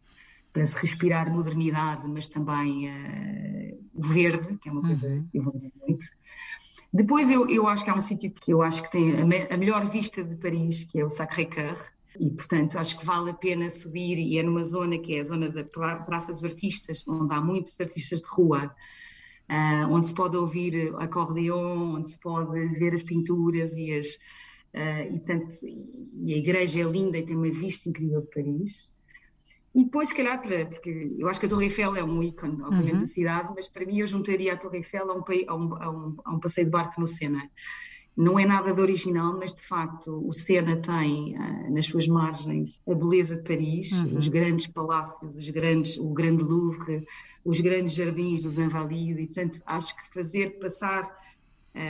para 0.53 0.65
se 0.65 0.75
respirar 0.75 1.31
modernidade, 1.31 2.07
mas 2.07 2.27
também 2.27 2.89
uh, 2.89 3.87
o 3.93 4.01
verde, 4.01 4.57
que 4.57 4.69
é 4.69 4.71
uma 4.71 4.81
coisa 4.81 5.07
uhum. 5.07 5.27
que 5.31 5.37
eu 5.37 5.43
vou 5.43 5.71
muito. 5.87 6.05
Depois 6.93 7.29
eu, 7.29 7.49
eu 7.49 7.67
acho 7.67 7.83
que 7.83 7.89
há 7.89 7.95
um 7.95 8.01
sítio 8.01 8.31
que 8.31 8.53
eu 8.53 8.61
acho 8.61 8.81
que 8.81 8.91
tem 8.91 9.19
a, 9.19 9.25
me, 9.25 9.47
a 9.49 9.57
melhor 9.57 9.85
vista 9.89 10.23
de 10.23 10.35
Paris, 10.35 10.83
que 10.85 10.99
é 10.99 11.05
o 11.05 11.09
Sacré-Cœur, 11.09 11.77
e, 12.19 12.31
portanto, 12.31 12.79
acho 12.79 12.97
que 12.97 13.05
vale 13.05 13.29
a 13.29 13.33
pena 13.33 13.69
subir, 13.69 14.17
e 14.17 14.37
é 14.39 14.43
numa 14.43 14.63
zona 14.63 14.97
que 14.97 15.15
é 15.15 15.19
a 15.19 15.23
zona 15.23 15.49
da 15.49 15.63
Praça 15.63 16.33
dos 16.33 16.43
Artistas, 16.43 17.03
onde 17.07 17.33
há 17.33 17.41
muitos 17.41 17.79
artistas 17.79 18.21
de 18.21 18.27
rua, 18.27 18.73
uh, 19.49 19.93
onde 19.93 20.07
se 20.07 20.15
pode 20.15 20.35
ouvir 20.35 20.93
acordeon, 20.97 21.95
onde 21.97 22.09
se 22.09 22.19
pode 22.19 22.67
ver 22.69 22.93
as 22.93 23.03
pinturas 23.03 23.73
e 23.73 23.93
as. 23.93 24.17
Uh, 24.73 25.15
e, 25.15 25.19
portanto, 25.19 25.55
e 25.63 26.33
a 26.33 26.37
igreja 26.37 26.81
é 26.81 26.83
linda 26.83 27.17
e 27.17 27.25
tem 27.25 27.35
uma 27.35 27.49
vista 27.49 27.89
incrível 27.89 28.21
de 28.21 28.27
Paris. 28.27 28.91
E 29.73 29.83
depois, 29.83 30.09
se 30.09 30.15
calhar, 30.15 30.41
para, 30.41 30.65
porque 30.65 31.15
eu 31.17 31.27
acho 31.27 31.39
que 31.39 31.45
a 31.45 31.49
Torre 31.49 31.65
Eiffel 31.65 31.95
é 31.95 32.03
um 32.03 32.23
ícone, 32.23 32.61
obviamente, 32.63 32.93
uhum. 32.93 32.99
da 33.01 33.05
cidade, 33.05 33.53
mas 33.55 33.67
para 33.67 33.85
mim 33.85 33.99
eu 33.99 34.07
juntaria 34.07 34.53
a 34.53 34.57
Torre 34.57 34.77
Eiffel 34.77 35.11
a 35.11 35.15
um, 35.15 35.23
a 35.47 35.55
um, 35.55 35.75
a 35.75 35.89
um, 35.91 36.17
a 36.25 36.35
um 36.35 36.39
passeio 36.39 36.65
de 36.65 36.71
barco 36.71 36.99
no 36.99 37.07
Sena. 37.07 37.47
Não 38.15 38.39
é 38.39 38.45
nada 38.47 38.73
de 38.73 38.81
original, 38.81 39.37
mas 39.37 39.53
de 39.53 39.61
facto 39.61 40.27
o 40.27 40.33
Sena 40.33 40.77
tem 40.77 41.37
uh, 41.37 41.71
nas 41.71 41.85
suas 41.85 42.07
margens 42.07 42.81
a 42.89 42.95
beleza 42.95 43.35
de 43.35 43.43
Paris, 43.43 43.91
uhum. 43.91 44.17
os 44.17 44.27
grandes 44.27 44.65
palácios, 44.65 45.37
os 45.37 45.49
grandes, 45.49 45.97
o 45.97 46.11
grande 46.11 46.43
Louvre, 46.43 47.05
os 47.45 47.59
grandes 47.59 47.93
jardins 47.93 48.41
dos 48.41 48.57
Invalides, 48.57 49.23
e 49.23 49.27
portanto 49.27 49.61
acho 49.63 49.95
que 49.95 50.11
fazer 50.11 50.57
passar 50.57 51.07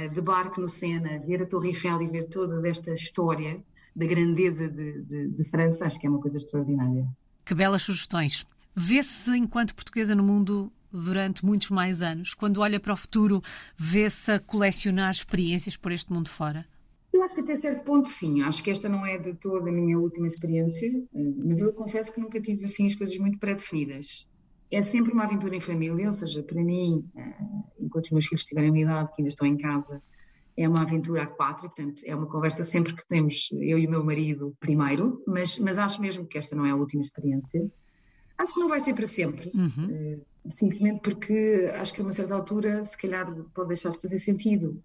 de 0.10 0.22
barco 0.22 0.62
no 0.62 0.68
Sena, 0.68 1.20
ver 1.20 1.44
a 1.44 1.46
Torre 1.46 1.70
Eiffel 1.70 2.02
e 2.02 2.08
ver 2.08 2.28
toda 2.28 2.68
esta 2.68 2.94
história 2.94 3.62
da 3.96 4.06
grandeza 4.06 4.68
de, 4.68 5.02
de, 5.02 5.28
de 5.30 5.44
França, 5.46 5.86
acho 5.86 6.00
que 6.00 6.06
é 6.06 6.10
uma 6.10 6.22
coisa 6.22 6.38
extraordinária. 6.38 7.08
Que 7.44 7.56
belas 7.56 7.82
sugestões. 7.82 8.46
Vê-se, 8.76 9.36
enquanto 9.36 9.74
portuguesa 9.74 10.14
no 10.14 10.24
mundo, 10.24 10.72
durante 10.92 11.44
muitos 11.44 11.72
mais 11.72 12.02
anos? 12.02 12.34
Quando 12.34 12.62
olha 12.62 12.80
para 12.80 12.94
o 12.94 12.98
futuro, 12.98 13.42
vê-se 13.76 14.32
a 14.32 14.40
colecionar 14.40 15.12
experiências 15.12 15.76
por 15.76 15.92
este 15.92 16.14
mundo 16.14 16.30
fora? 16.30 16.66
Eu 17.12 17.24
acho 17.24 17.34
que 17.34 17.42
até 17.42 17.56
certo 17.56 17.84
ponto 17.84 18.08
sim. 18.08 18.44
Acho 18.44 18.64
que 18.64 18.70
esta 18.70 18.88
não 18.88 19.04
é 19.04 19.18
de 19.18 19.34
toda 19.34 19.70
a 19.70 19.74
minha 19.74 19.98
última 19.98 20.28
experiência, 20.28 20.88
eh, 20.88 21.34
mas 21.44 21.60
eu 21.60 21.74
confesso 21.74 22.14
que 22.14 22.22
nunca 22.22 22.40
tive 22.40 22.66
assim 22.66 22.86
as 22.86 22.94
coisas 22.94 23.18
muito 23.18 23.40
pré-definidas. 23.40 24.30
É 24.70 24.82
sempre 24.82 25.14
uma 25.14 25.24
aventura 25.24 25.56
em 25.56 25.60
família, 25.60 26.08
ou 26.08 26.12
seja, 26.12 26.44
para 26.44 26.62
mim, 26.62 27.10
eh, 27.16 27.36
enquanto 27.80 28.06
os 28.06 28.12
meus 28.12 28.26
filhos 28.26 28.44
tiverem 28.44 28.70
uma 28.70 28.80
idade 28.80 29.12
que 29.14 29.22
ainda 29.22 29.30
estão 29.30 29.48
em 29.48 29.58
casa, 29.58 30.02
é 30.58 30.68
uma 30.68 30.82
aventura 30.82 31.24
a 31.24 31.28
quatro, 31.28 31.70
portanto, 31.70 32.02
é 32.04 32.16
uma 32.16 32.26
conversa 32.26 32.64
sempre 32.64 32.94
que 32.94 33.08
temos 33.08 33.50
eu 33.54 33.78
e 33.78 33.86
o 33.86 33.90
meu 33.90 34.04
marido 34.04 34.56
primeiro, 34.60 35.24
mas, 35.28 35.58
mas 35.60 35.78
acho 35.78 36.02
mesmo 36.02 36.26
que 36.26 36.38
esta 36.38 36.56
não 36.56 36.66
é 36.66 36.72
a 36.72 36.76
última 36.76 37.02
experiência. 37.02 37.72
Acho 38.38 38.54
que 38.54 38.60
não 38.60 38.68
vai 38.68 38.80
ser 38.80 38.94
para 38.94 39.06
sempre. 39.06 39.52
Uhum. 39.54 39.88
Eh, 39.90 40.20
simplesmente 40.52 41.02
porque 41.02 41.70
acho 41.76 41.94
que 41.94 42.02
a 42.02 42.04
uma 42.04 42.12
certa 42.12 42.34
altura, 42.34 42.84
se 42.84 42.98
calhar, 42.98 43.34
pode 43.54 43.70
deixar 43.70 43.92
de 43.92 44.00
fazer 44.00 44.20
sentido. 44.20 44.82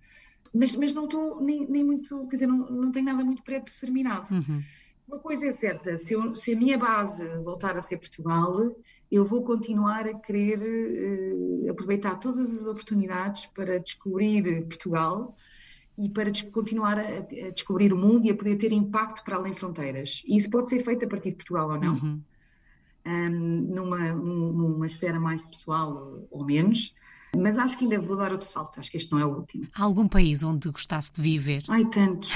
Mas, 0.54 0.76
mas 0.76 0.92
não 0.92 1.04
estou 1.04 1.40
nem, 1.40 1.66
nem 1.66 1.84
muito, 1.84 2.26
quer 2.28 2.36
dizer, 2.36 2.46
não, 2.46 2.58
não 2.70 2.92
tenho 2.92 3.06
nada 3.06 3.24
muito 3.24 3.42
pré-determinado. 3.42 4.34
Uhum. 4.34 4.62
Uma 5.08 5.18
coisa 5.18 5.46
é 5.46 5.52
certa, 5.52 5.98
se, 5.98 6.14
eu, 6.14 6.34
se, 6.34 6.52
a 6.54 6.56
minha 6.56 6.78
base 6.78 7.26
voltar 7.42 7.76
a 7.76 7.82
ser 7.82 7.98
Portugal, 7.98 8.74
eu 9.12 9.24
vou 9.24 9.44
continuar 9.44 10.06
a 10.06 10.14
querer 10.14 10.58
uh, 10.58 11.70
aproveitar 11.70 12.16
todas 12.16 12.60
as 12.60 12.66
oportunidades 12.66 13.46
para 13.46 13.78
descobrir 13.78 14.64
Portugal 14.64 15.36
e 15.98 16.08
para 16.08 16.32
continuar 16.50 16.98
a, 16.98 17.18
a, 17.18 17.50
descobrir 17.50 17.92
o 17.92 17.96
mundo 17.96 18.26
e 18.26 18.30
a 18.30 18.34
poder 18.34 18.56
ter 18.56 18.72
impacto 18.72 19.22
para 19.22 19.36
além 19.36 19.52
fronteiras. 19.52 20.22
E 20.26 20.36
isso 20.36 20.48
pode 20.48 20.68
ser 20.68 20.82
feito 20.82 21.04
a 21.04 21.08
partir 21.08 21.30
de 21.30 21.36
Portugal 21.36 21.70
ou 21.70 21.78
não. 21.78 21.92
Uhum 21.92 22.22
um, 23.06 23.74
numa, 23.74 24.12
numa 24.12 24.86
esfera 24.86 25.18
mais 25.18 25.42
pessoal 25.42 26.26
ou 26.30 26.44
menos. 26.44 26.94
Mas 27.36 27.56
acho 27.56 27.78
que 27.78 27.84
ainda 27.84 27.98
vou 28.00 28.16
dar 28.16 28.30
outro 28.30 28.46
salto, 28.46 28.78
acho 28.78 28.90
que 28.90 28.96
este 28.96 29.10
não 29.10 29.18
é 29.18 29.24
o 29.24 29.34
último. 29.34 29.66
Há 29.74 29.82
algum 29.82 30.06
país 30.06 30.42
onde 30.42 30.70
gostasse 30.70 31.10
de 31.12 31.22
viver? 31.22 31.62
Ai, 31.68 31.84
tantos, 31.86 32.30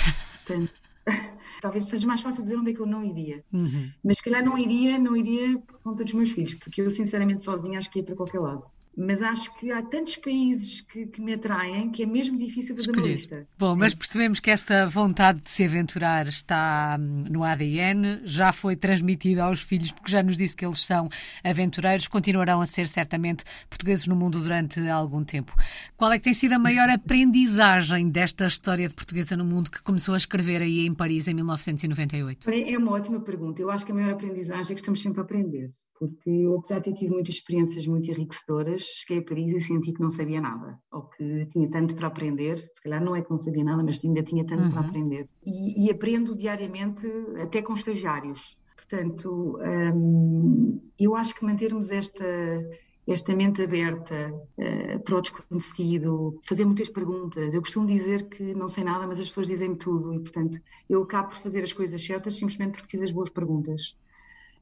tantos. 0.47 0.75
Talvez 1.67 1.87
seja 1.87 2.07
mais 2.07 2.21
fácil 2.21 2.45
dizer 2.45 2.57
onde 2.57 2.71
é 2.71 2.75
que 2.75 2.79
eu 2.79 2.87
não 2.87 3.03
iria. 3.03 3.45
Uhum. 3.53 3.91
Mas 4.05 4.19
se 4.19 4.23
calhar 4.23 4.45
não 4.45 4.57
iria, 4.57 4.97
não 4.99 5.17
iria 5.17 5.59
por 5.59 5.81
conta 5.81 6.05
dos 6.05 6.13
meus 6.13 6.31
filhos, 6.31 6.55
porque 6.55 6.81
eu 6.81 6.89
sinceramente 6.93 7.43
sozinha 7.43 7.77
acho 7.77 7.91
que 7.91 7.99
ia 7.99 8.05
para 8.05 8.15
qualquer 8.15 8.39
lado 8.39 8.71
mas 8.97 9.21
acho 9.21 9.55
que 9.59 9.71
há 9.71 9.83
tantos 9.83 10.17
países 10.17 10.81
que, 10.81 11.07
que, 11.07 11.21
me 11.21 11.35
atraem 11.35 11.91
que 11.91 12.03
é 12.03 12.07
mesmo 12.07 12.39
difícil 12.39 12.75
fazer 12.75 12.89
Escolher. 12.89 13.09
uma 13.09 13.15
lista. 13.15 13.49
Bom, 13.59 13.77
mas 13.77 13.95
percebemos 13.95 14.41
que 14.41 14.51
essa 14.51 14.87
vontade 14.87 15.43
de 15.43 15.51
se 15.51 15.65
aventurar 15.65 16.27
está 16.27 16.97
hum, 16.99 17.25
no 17.29 17.45
ADN, 17.45 18.23
já 18.25 18.53
foi 18.53 18.75
transmitida 18.75 19.45
aos 19.45 19.61
filhos, 19.61 19.93
porque 19.93 20.11
já 20.11 20.23
nos 20.23 20.39
disse 20.39 20.57
que 20.57 20.65
eles 20.65 20.81
são 20.81 21.11
aventureiros, 21.45 22.09
continuarão 22.09 22.61
a 22.63 22.67
ser 22.67 22.89
certamente 22.89 23.45
portugueses 23.69 24.07
no 24.07 24.17
mundo 24.17 24.41
durante 24.41 24.81
algum 24.89 25.23
tempo. 25.23 25.53
Qual 25.97 26.11
é 26.11 26.19
que 26.19 26.25
tem 26.25 26.35
sido 26.35 26.55
a 26.55 26.59
maior 26.59 26.89
aprendizagem 26.89 28.09
desta 28.09 28.47
história 28.47 28.89
de 28.89 28.95
portuguesa 28.95 29.37
no 29.37 29.45
mundo 29.45 29.71
que 29.71 29.83
começou 29.83 30.15
a 30.15 30.17
escrever 30.19 30.63
aí 30.63 30.87
em 30.87 30.95
Paris 30.95 31.29
em 31.29 31.35
1998? 31.35 32.49
É 32.51 32.79
uma 32.79 32.93
ótima 32.93 33.21
pergunta. 33.21 33.61
Eu 33.61 33.71
acho 33.71 33.85
que 33.85 33.93
a 33.93 33.95
maior 33.95 34.13
aprendizagem 34.13 34.73
é 34.73 34.75
que 34.75 34.81
estamos 34.81 35.03
sempre 35.03 35.21
a 35.21 35.25
aprender 35.25 35.69
porque 35.99 36.31
eu, 36.31 36.59
apesar 36.59 36.79
de 36.79 36.85
ter 36.85 36.95
tido 36.95 37.15
muitas 37.15 37.35
experiências 37.35 37.87
muito 37.87 38.11
enriquecedoras, 38.11 38.83
cheguei 38.83 39.23
a 39.23 39.29
Paris 39.29 39.55
e 39.55 39.61
senti 39.61 39.93
que 39.93 40.01
não 40.01 40.11
sabia 40.11 40.41
nada, 40.41 40.79
ou 40.93 41.03
que 41.03 41.47
tinha 41.47 41.69
tanto 41.71 41.95
para 41.95 42.09
aprender, 42.09 42.59
se 42.59 42.83
calhar 42.83 43.03
não 43.03 43.17
é 43.17 43.23
que 43.23 43.31
não 43.31 43.39
sabia 43.39 43.65
nada, 43.65 43.83
mas 43.83 44.05
ainda 44.05 44.23
tinha 44.23 44.45
tanto 44.45 44.65
uhum. 44.65 44.71
para 44.71 44.81
aprender. 44.81 45.27
E, 45.45 45.87
e, 45.87 45.91
aprendo 45.91 46.35
diariamente, 46.35 47.07
até 47.41 47.63
com 47.63 47.73
estagiários. 47.73 48.59
Portanto, 48.77 49.59
hum, 49.95 50.81
eu 50.99 51.17
acho 51.17 51.35
que 51.35 51.45
mantermos 51.45 51.91
esta, 51.91 52.25
esta 53.07 53.35
mente 53.35 53.63
aberta 53.63 54.33
uh, 54.33 55.01
para 55.01 55.17
o 55.17 55.21
desconhecido, 55.21 56.39
fazer 56.43 56.65
muitas 56.65 56.89
perguntas. 56.89 57.55
Eu 57.55 57.61
costumo 57.61 57.87
dizer 57.87 58.29
que 58.29 58.55
não 58.55 58.69
sei 58.69 58.85
nada, 58.85 59.07
mas 59.07 59.19
as 59.19 59.29
pessoas 59.29 59.47
dizem-me 59.47 59.77
tudo, 59.77 60.15
e 60.15 60.21
portanto 60.21 60.61
eu 60.89 61.03
acabo 61.03 61.31
por 61.31 61.39
fazer 61.39 61.63
as 61.63 61.73
coisas 61.73 62.05
certas 62.05 62.35
simplesmente 62.35 62.73
porque 62.73 62.89
fiz 62.89 63.01
as 63.01 63.11
boas 63.11 63.31
perguntas. 63.31 63.97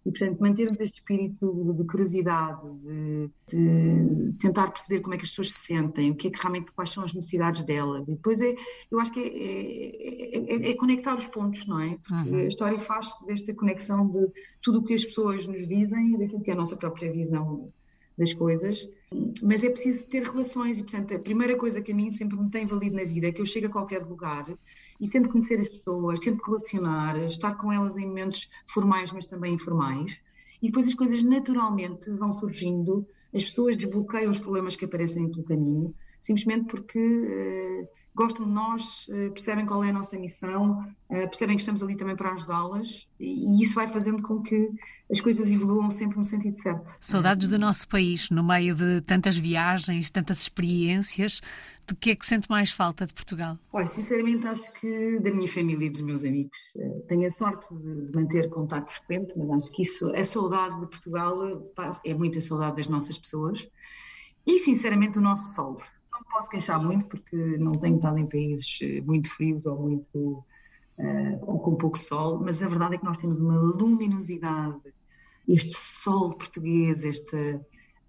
E, 0.04 0.10
portanto, 0.10 0.38
mantermos 0.38 0.80
este 0.80 0.96
espírito 0.96 1.74
de 1.76 1.84
curiosidade, 1.84 2.60
de, 2.82 3.30
de, 3.48 4.36
tentar 4.36 4.68
perceber 4.68 5.00
como 5.00 5.14
é 5.14 5.16
que 5.16 5.24
as 5.24 5.30
pessoas 5.30 5.52
se 5.52 5.66
sentem, 5.66 6.10
o 6.10 6.14
que 6.14 6.28
é 6.28 6.30
que 6.30 6.38
realmente, 6.38 6.72
quais 6.72 6.90
são 6.90 7.02
as 7.02 7.14
necessidades 7.14 7.64
delas. 7.64 8.08
E 8.08 8.14
depois 8.14 8.40
é, 8.40 8.54
eu 8.90 9.00
acho 9.00 9.12
que 9.12 9.20
é, 9.20 10.36
é, 10.36 10.68
é, 10.68 10.70
é 10.70 10.74
conectar 10.74 11.14
os 11.14 11.26
pontos, 11.26 11.66
não 11.66 11.80
é? 11.80 11.98
Porque 12.06 12.30
uhum. 12.30 12.36
a 12.36 12.44
história 12.44 12.78
faz 12.78 13.14
desta 13.26 13.54
conexão 13.54 14.08
de 14.08 14.26
tudo 14.60 14.80
o 14.80 14.84
que 14.84 14.92
as 14.92 15.04
pessoas 15.04 15.46
nos 15.46 15.66
dizem 15.66 16.14
e 16.14 16.18
daquilo 16.18 16.42
que 16.42 16.50
é 16.50 16.54
a 16.54 16.56
nossa 16.56 16.76
própria 16.76 17.10
visão 17.10 17.72
das 18.16 18.32
coisas, 18.32 18.88
mas 19.42 19.64
é 19.64 19.70
preciso 19.70 20.06
ter 20.06 20.22
relações 20.22 20.78
e, 20.78 20.82
portanto, 20.82 21.14
a 21.14 21.18
primeira 21.18 21.56
coisa 21.56 21.82
que 21.82 21.90
a 21.90 21.94
mim 21.94 22.10
sempre 22.10 22.38
me 22.38 22.48
tem 22.48 22.64
valido 22.64 22.94
na 22.94 23.04
vida 23.04 23.26
é 23.26 23.32
que 23.32 23.40
eu 23.40 23.46
chego 23.46 23.66
a 23.66 23.70
qualquer 23.70 24.04
lugar 24.04 24.46
e 25.04 25.08
tento 25.10 25.28
conhecer 25.28 25.60
as 25.60 25.68
pessoas, 25.68 26.18
tento 26.18 26.42
relacionar, 26.42 27.18
estar 27.24 27.54
com 27.56 27.70
elas 27.70 27.98
em 27.98 28.06
momentos 28.06 28.48
formais, 28.66 29.12
mas 29.12 29.26
também 29.26 29.52
informais, 29.52 30.18
e 30.62 30.68
depois 30.68 30.86
as 30.86 30.94
coisas 30.94 31.22
naturalmente 31.22 32.10
vão 32.12 32.32
surgindo, 32.32 33.06
as 33.34 33.44
pessoas 33.44 33.76
desbloqueiam 33.76 34.30
os 34.30 34.38
problemas 34.38 34.74
que 34.74 34.86
aparecem 34.86 35.30
pelo 35.30 35.44
caminho, 35.44 35.94
simplesmente 36.22 36.64
porque 36.68 36.98
uh, 36.98 37.88
gostam 38.14 38.46
de 38.46 38.52
nós, 38.52 39.06
uh, 39.08 39.30
percebem 39.32 39.66
qual 39.66 39.84
é 39.84 39.90
a 39.90 39.92
nossa 39.92 40.18
missão, 40.18 40.78
uh, 41.10 41.28
percebem 41.28 41.56
que 41.56 41.60
estamos 41.60 41.82
ali 41.82 41.96
também 41.96 42.16
para 42.16 42.32
ajudá-las 42.32 43.06
e, 43.20 43.26
e, 43.26 43.62
isso 43.62 43.74
vai 43.74 43.86
fazendo 43.86 44.22
com 44.22 44.40
que 44.40 44.70
as 45.10 45.20
coisas 45.20 45.50
evoluam 45.50 45.90
sempre 45.90 46.16
no 46.16 46.24
sentido 46.24 46.56
certo. 46.58 46.96
Saudades 46.98 47.46
do 47.48 47.58
nosso 47.58 47.86
país, 47.86 48.30
no 48.30 48.42
meio 48.42 48.74
de 48.74 49.02
tantas 49.02 49.36
viagens, 49.36 50.10
tantas 50.10 50.40
experiências, 50.40 51.42
de 51.86 51.94
que 51.94 52.10
é 52.10 52.16
que 52.16 52.26
sente 52.26 52.48
mais 52.48 52.70
falta 52.70 53.06
de 53.06 53.12
Portugal? 53.12 53.58
Olha, 53.72 53.86
sinceramente 53.86 54.46
acho 54.46 54.72
que 54.80 55.18
da 55.20 55.30
minha 55.30 55.48
família 55.48 55.86
e 55.86 55.90
dos 55.90 56.00
meus 56.00 56.24
amigos. 56.24 56.58
Tenho 57.08 57.26
a 57.26 57.30
sorte 57.30 57.74
de 57.74 58.16
manter 58.16 58.48
contato 58.48 58.90
frequente, 58.90 59.38
mas 59.38 59.64
acho 59.64 59.70
que 59.70 59.82
isso, 59.82 60.14
a 60.14 60.24
saudade 60.24 60.80
de 60.80 60.86
Portugal 60.86 61.72
é 62.04 62.14
muita 62.14 62.40
saudade 62.40 62.76
das 62.76 62.86
nossas 62.86 63.18
pessoas 63.18 63.68
e 64.46 64.58
sinceramente 64.58 65.18
o 65.18 65.22
nosso 65.22 65.54
sol 65.54 65.76
não 66.14 66.22
posso 66.32 66.48
queixar 66.48 66.82
muito 66.82 67.06
porque 67.06 67.36
não 67.58 67.72
tenho 67.72 67.96
estado 67.96 68.18
em 68.18 68.26
países 68.26 68.78
eh, 68.82 69.00
muito 69.00 69.28
frios 69.28 69.66
ou 69.66 69.78
muito 69.80 70.44
uh, 70.98 71.38
ou 71.42 71.58
com 71.58 71.74
pouco 71.74 71.98
sol, 71.98 72.40
mas 72.40 72.62
a 72.62 72.68
verdade 72.68 72.94
é 72.94 72.98
que 72.98 73.04
nós 73.04 73.18
temos 73.18 73.40
uma 73.40 73.56
luminosidade, 73.56 74.80
este 75.48 75.74
sol 75.74 76.34
português, 76.34 77.02
este, 77.02 77.60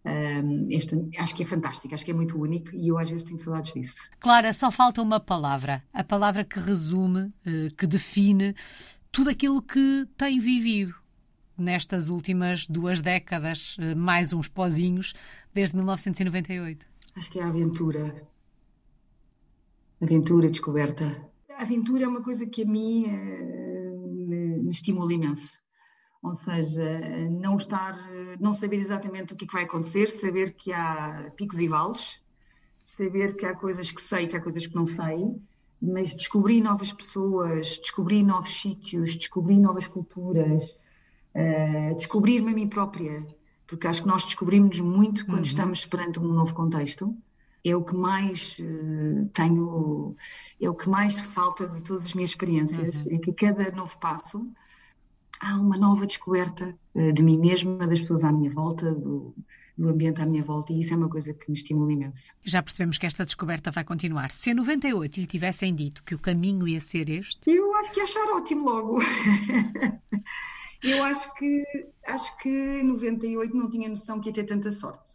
um, 0.05 0.67
este, 0.69 0.95
acho 1.17 1.35
que 1.35 1.43
é 1.43 1.45
fantástico, 1.45 1.93
acho 1.93 2.05
que 2.05 2.11
é 2.11 2.13
muito 2.13 2.39
único 2.39 2.75
e 2.75 2.89
eu 2.89 2.97
às 2.97 3.09
vezes 3.09 3.23
tenho 3.23 3.39
saudades 3.39 3.73
disso. 3.73 4.09
Clara, 4.19 4.53
só 4.53 4.69
falta 4.69 5.01
uma 5.01 5.19
palavra, 5.19 5.83
a 5.91 6.03
palavra 6.03 6.43
que 6.43 6.59
resume, 6.59 7.21
uh, 7.21 7.75
que 7.75 7.87
define 7.87 8.53
tudo 9.11 9.31
aquilo 9.31 9.61
que 9.61 10.07
tem 10.15 10.39
vivido 10.39 10.93
nestas 11.57 12.07
últimas 12.07 12.67
duas 12.67 13.01
décadas, 13.01 13.77
uh, 13.77 13.95
mais 13.97 14.31
uns 14.31 14.47
pozinhos, 14.47 15.13
desde 15.53 15.75
1998. 15.75 16.85
Acho 17.15 17.31
que 17.31 17.39
é 17.39 17.43
a 17.43 17.47
aventura. 17.47 18.27
Aventura, 19.99 20.51
descoberta. 20.51 21.29
A 21.57 21.63
aventura 21.63 22.03
é 22.03 22.07
uma 22.07 22.21
coisa 22.21 22.45
que 22.45 22.61
a 22.61 22.65
mim 22.65 23.05
uh, 23.05 24.27
me, 24.27 24.59
me 24.59 24.69
estimula 24.69 25.11
imenso. 25.11 25.64
Ou 26.25 26.33
seja, 26.33 26.99
não 27.29 27.55
estar, 27.55 27.95
não 28.39 28.51
saber 28.51 28.77
exatamente 28.77 29.33
o 29.33 29.35
que, 29.35 29.45
é 29.45 29.47
que 29.47 29.53
vai 29.53 29.63
acontecer, 29.63 30.09
saber 30.09 30.53
que 30.53 30.73
há 30.73 31.31
picos 31.35 31.59
e 31.59 31.67
vales, 31.67 32.19
saber 32.83 33.35
que 33.35 33.45
há 33.45 33.53
coisas 33.53 33.91
que 33.91 34.01
sei, 34.01 34.25
que 34.25 34.35
há 34.35 34.41
coisas 34.41 34.65
que 34.65 34.75
não 34.75 34.87
sei, 34.87 35.35
mas 35.79 36.15
descobrir 36.15 36.61
novas 36.61 36.91
pessoas, 36.91 37.77
descobrir 37.77 38.23
novos 38.23 38.59
sítios, 38.59 39.15
descobrir 39.15 39.59
novas 39.59 39.87
culturas, 39.87 40.75
uh, 41.35 41.95
descobrir-me 41.95 42.51
a 42.51 42.55
mim 42.55 42.67
própria, 42.67 43.23
porque 43.67 43.85
acho 43.85 44.01
que 44.01 44.07
nós 44.07 44.25
descobrimos 44.25 44.79
muito 44.79 45.27
quando 45.27 45.37
uhum. 45.37 45.43
estamos 45.43 45.85
perante 45.85 46.19
um 46.19 46.23
novo 46.23 46.55
contexto 46.55 47.15
é 47.63 47.75
o 47.75 47.83
que 47.83 47.95
mais 47.95 48.59
uh, 48.59 49.27
tenho, 49.29 50.15
é 50.61 50.69
o 50.69 50.75
que 50.75 50.87
mais 50.87 51.17
ressalta 51.17 51.67
de 51.67 51.81
todas 51.81 52.05
as 52.05 52.13
minhas 52.13 52.29
experiências, 52.29 52.95
uhum. 52.95 53.15
é 53.15 53.17
que 53.17 53.33
cada 53.33 53.71
novo 53.71 53.97
passo 53.99 54.47
há 55.39 55.59
uma 55.59 55.77
nova 55.77 56.05
descoberta 56.05 56.77
uh, 56.93 57.13
de 57.13 57.23
mim 57.23 57.37
mesma, 57.37 57.87
das 57.87 57.99
pessoas 57.99 58.23
à 58.23 58.31
minha 58.31 58.49
volta, 58.49 58.93
do, 58.93 59.35
do 59.77 59.89
ambiente 59.89 60.21
à 60.21 60.25
minha 60.25 60.43
volta, 60.43 60.71
e 60.71 60.79
isso 60.79 60.93
é 60.93 60.97
uma 60.97 61.09
coisa 61.09 61.33
que 61.33 61.49
me 61.49 61.57
estimula 61.57 61.91
imenso. 61.91 62.33
Já 62.43 62.61
percebemos 62.61 62.97
que 62.97 63.05
esta 63.05 63.25
descoberta 63.25 63.71
vai 63.71 63.83
continuar. 63.83 64.31
Se 64.31 64.51
em 64.51 64.53
98 64.53 65.19
lhe 65.19 65.27
tivessem 65.27 65.73
dito 65.73 66.03
que 66.03 66.15
o 66.15 66.19
caminho 66.19 66.67
ia 66.67 66.79
ser 66.79 67.09
este? 67.09 67.49
Eu 67.49 67.75
acho 67.75 67.91
que 67.91 67.99
ia 67.99 68.03
achar 68.03 68.27
ótimo 68.35 68.65
logo. 68.65 68.99
Eu 70.83 71.03
acho 71.03 71.33
que 71.33 71.63
acho 72.05 72.37
que 72.37 72.49
em 72.49 72.83
98 72.83 73.57
não 73.57 73.67
tinha 73.67 73.89
noção 73.89 74.19
que 74.19 74.29
ia 74.29 74.33
ter 74.33 74.43
tanta 74.43 74.69
sorte. 74.69 75.13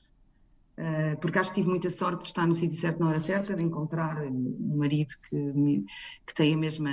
Uh, 0.77 1.17
porque 1.21 1.39
acho 1.39 1.51
que 1.51 1.57
tive 1.57 1.69
muita 1.69 1.91
sorte 1.91 2.23
de 2.23 2.29
estar 2.29 2.47
no 2.47 2.55
sítio 2.55 2.77
certo 2.77 2.99
na 3.01 3.09
hora 3.09 3.21
certa, 3.21 3.55
de 3.55 3.63
encontrar 3.63 4.23
um 4.25 4.77
marido 4.77 5.15
que, 5.29 5.37
me, 5.37 5.85
que 6.27 6.35
tem 6.35 6.55
a 6.55 6.57
mesma 6.57 6.91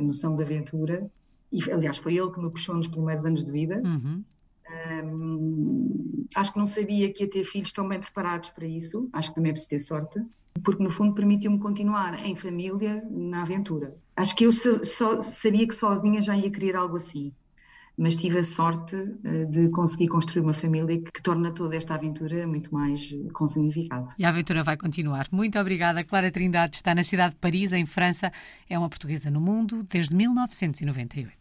noção 0.00 0.34
de 0.34 0.42
aventura. 0.42 1.08
E, 1.52 1.70
aliás, 1.70 1.96
foi 1.96 2.16
ele 2.16 2.30
que 2.30 2.40
me 2.40 2.50
puxou 2.50 2.74
nos 2.74 2.88
primeiros 2.88 3.24
anos 3.24 3.44
de 3.44 3.52
vida. 3.52 3.82
Uhum. 3.84 4.24
Um, 5.04 6.26
acho 6.34 6.52
que 6.52 6.58
não 6.58 6.66
sabia 6.66 7.10
que 7.12 7.24
ia 7.24 7.30
ter 7.30 7.44
filhos 7.44 7.72
tão 7.72 7.88
bem 7.88 7.98
preparados 8.00 8.50
para 8.50 8.66
isso. 8.66 9.08
Acho 9.12 9.30
que 9.30 9.34
também 9.34 9.50
é 9.50 9.52
preciso 9.52 9.70
ter 9.70 9.80
sorte, 9.80 10.22
porque 10.62 10.82
no 10.82 10.90
fundo 10.90 11.14
permitiu-me 11.14 11.58
continuar 11.58 12.24
em 12.24 12.34
família 12.34 13.02
na 13.10 13.42
aventura. 13.42 13.96
Acho 14.14 14.36
que 14.36 14.44
eu 14.44 14.52
só 14.52 15.22
sabia 15.22 15.66
que 15.66 15.74
sozinha 15.74 16.20
já 16.20 16.36
ia 16.36 16.50
querer 16.50 16.76
algo 16.76 16.96
assim 16.96 17.32
mas 17.98 18.14
tive 18.14 18.38
a 18.38 18.44
sorte 18.44 18.94
eh, 19.24 19.44
de 19.46 19.68
conseguir 19.70 20.06
construir 20.06 20.44
uma 20.44 20.54
família 20.54 21.02
que 21.02 21.20
torna 21.20 21.50
toda 21.50 21.74
esta 21.74 21.96
aventura 21.96 22.46
muito 22.46 22.72
mais 22.72 23.12
eh, 23.12 23.28
com 23.32 23.46
significado. 23.48 24.10
E 24.16 24.24
a 24.24 24.28
aventura 24.28 24.62
vai 24.62 24.76
continuar. 24.76 25.26
Muito 25.32 25.58
obrigada. 25.58 26.04
Clara 26.04 26.30
Trindade 26.30 26.76
está 26.76 26.94
na 26.94 27.02
cidade 27.02 27.34
de 27.34 27.40
Paris, 27.40 27.72
em 27.72 27.84
França. 27.84 28.30
É 28.70 28.78
uma 28.78 28.88
portuguesa 28.88 29.30
no 29.32 29.40
mundo 29.40 29.82
desde 29.82 30.14
1998. 30.14 31.37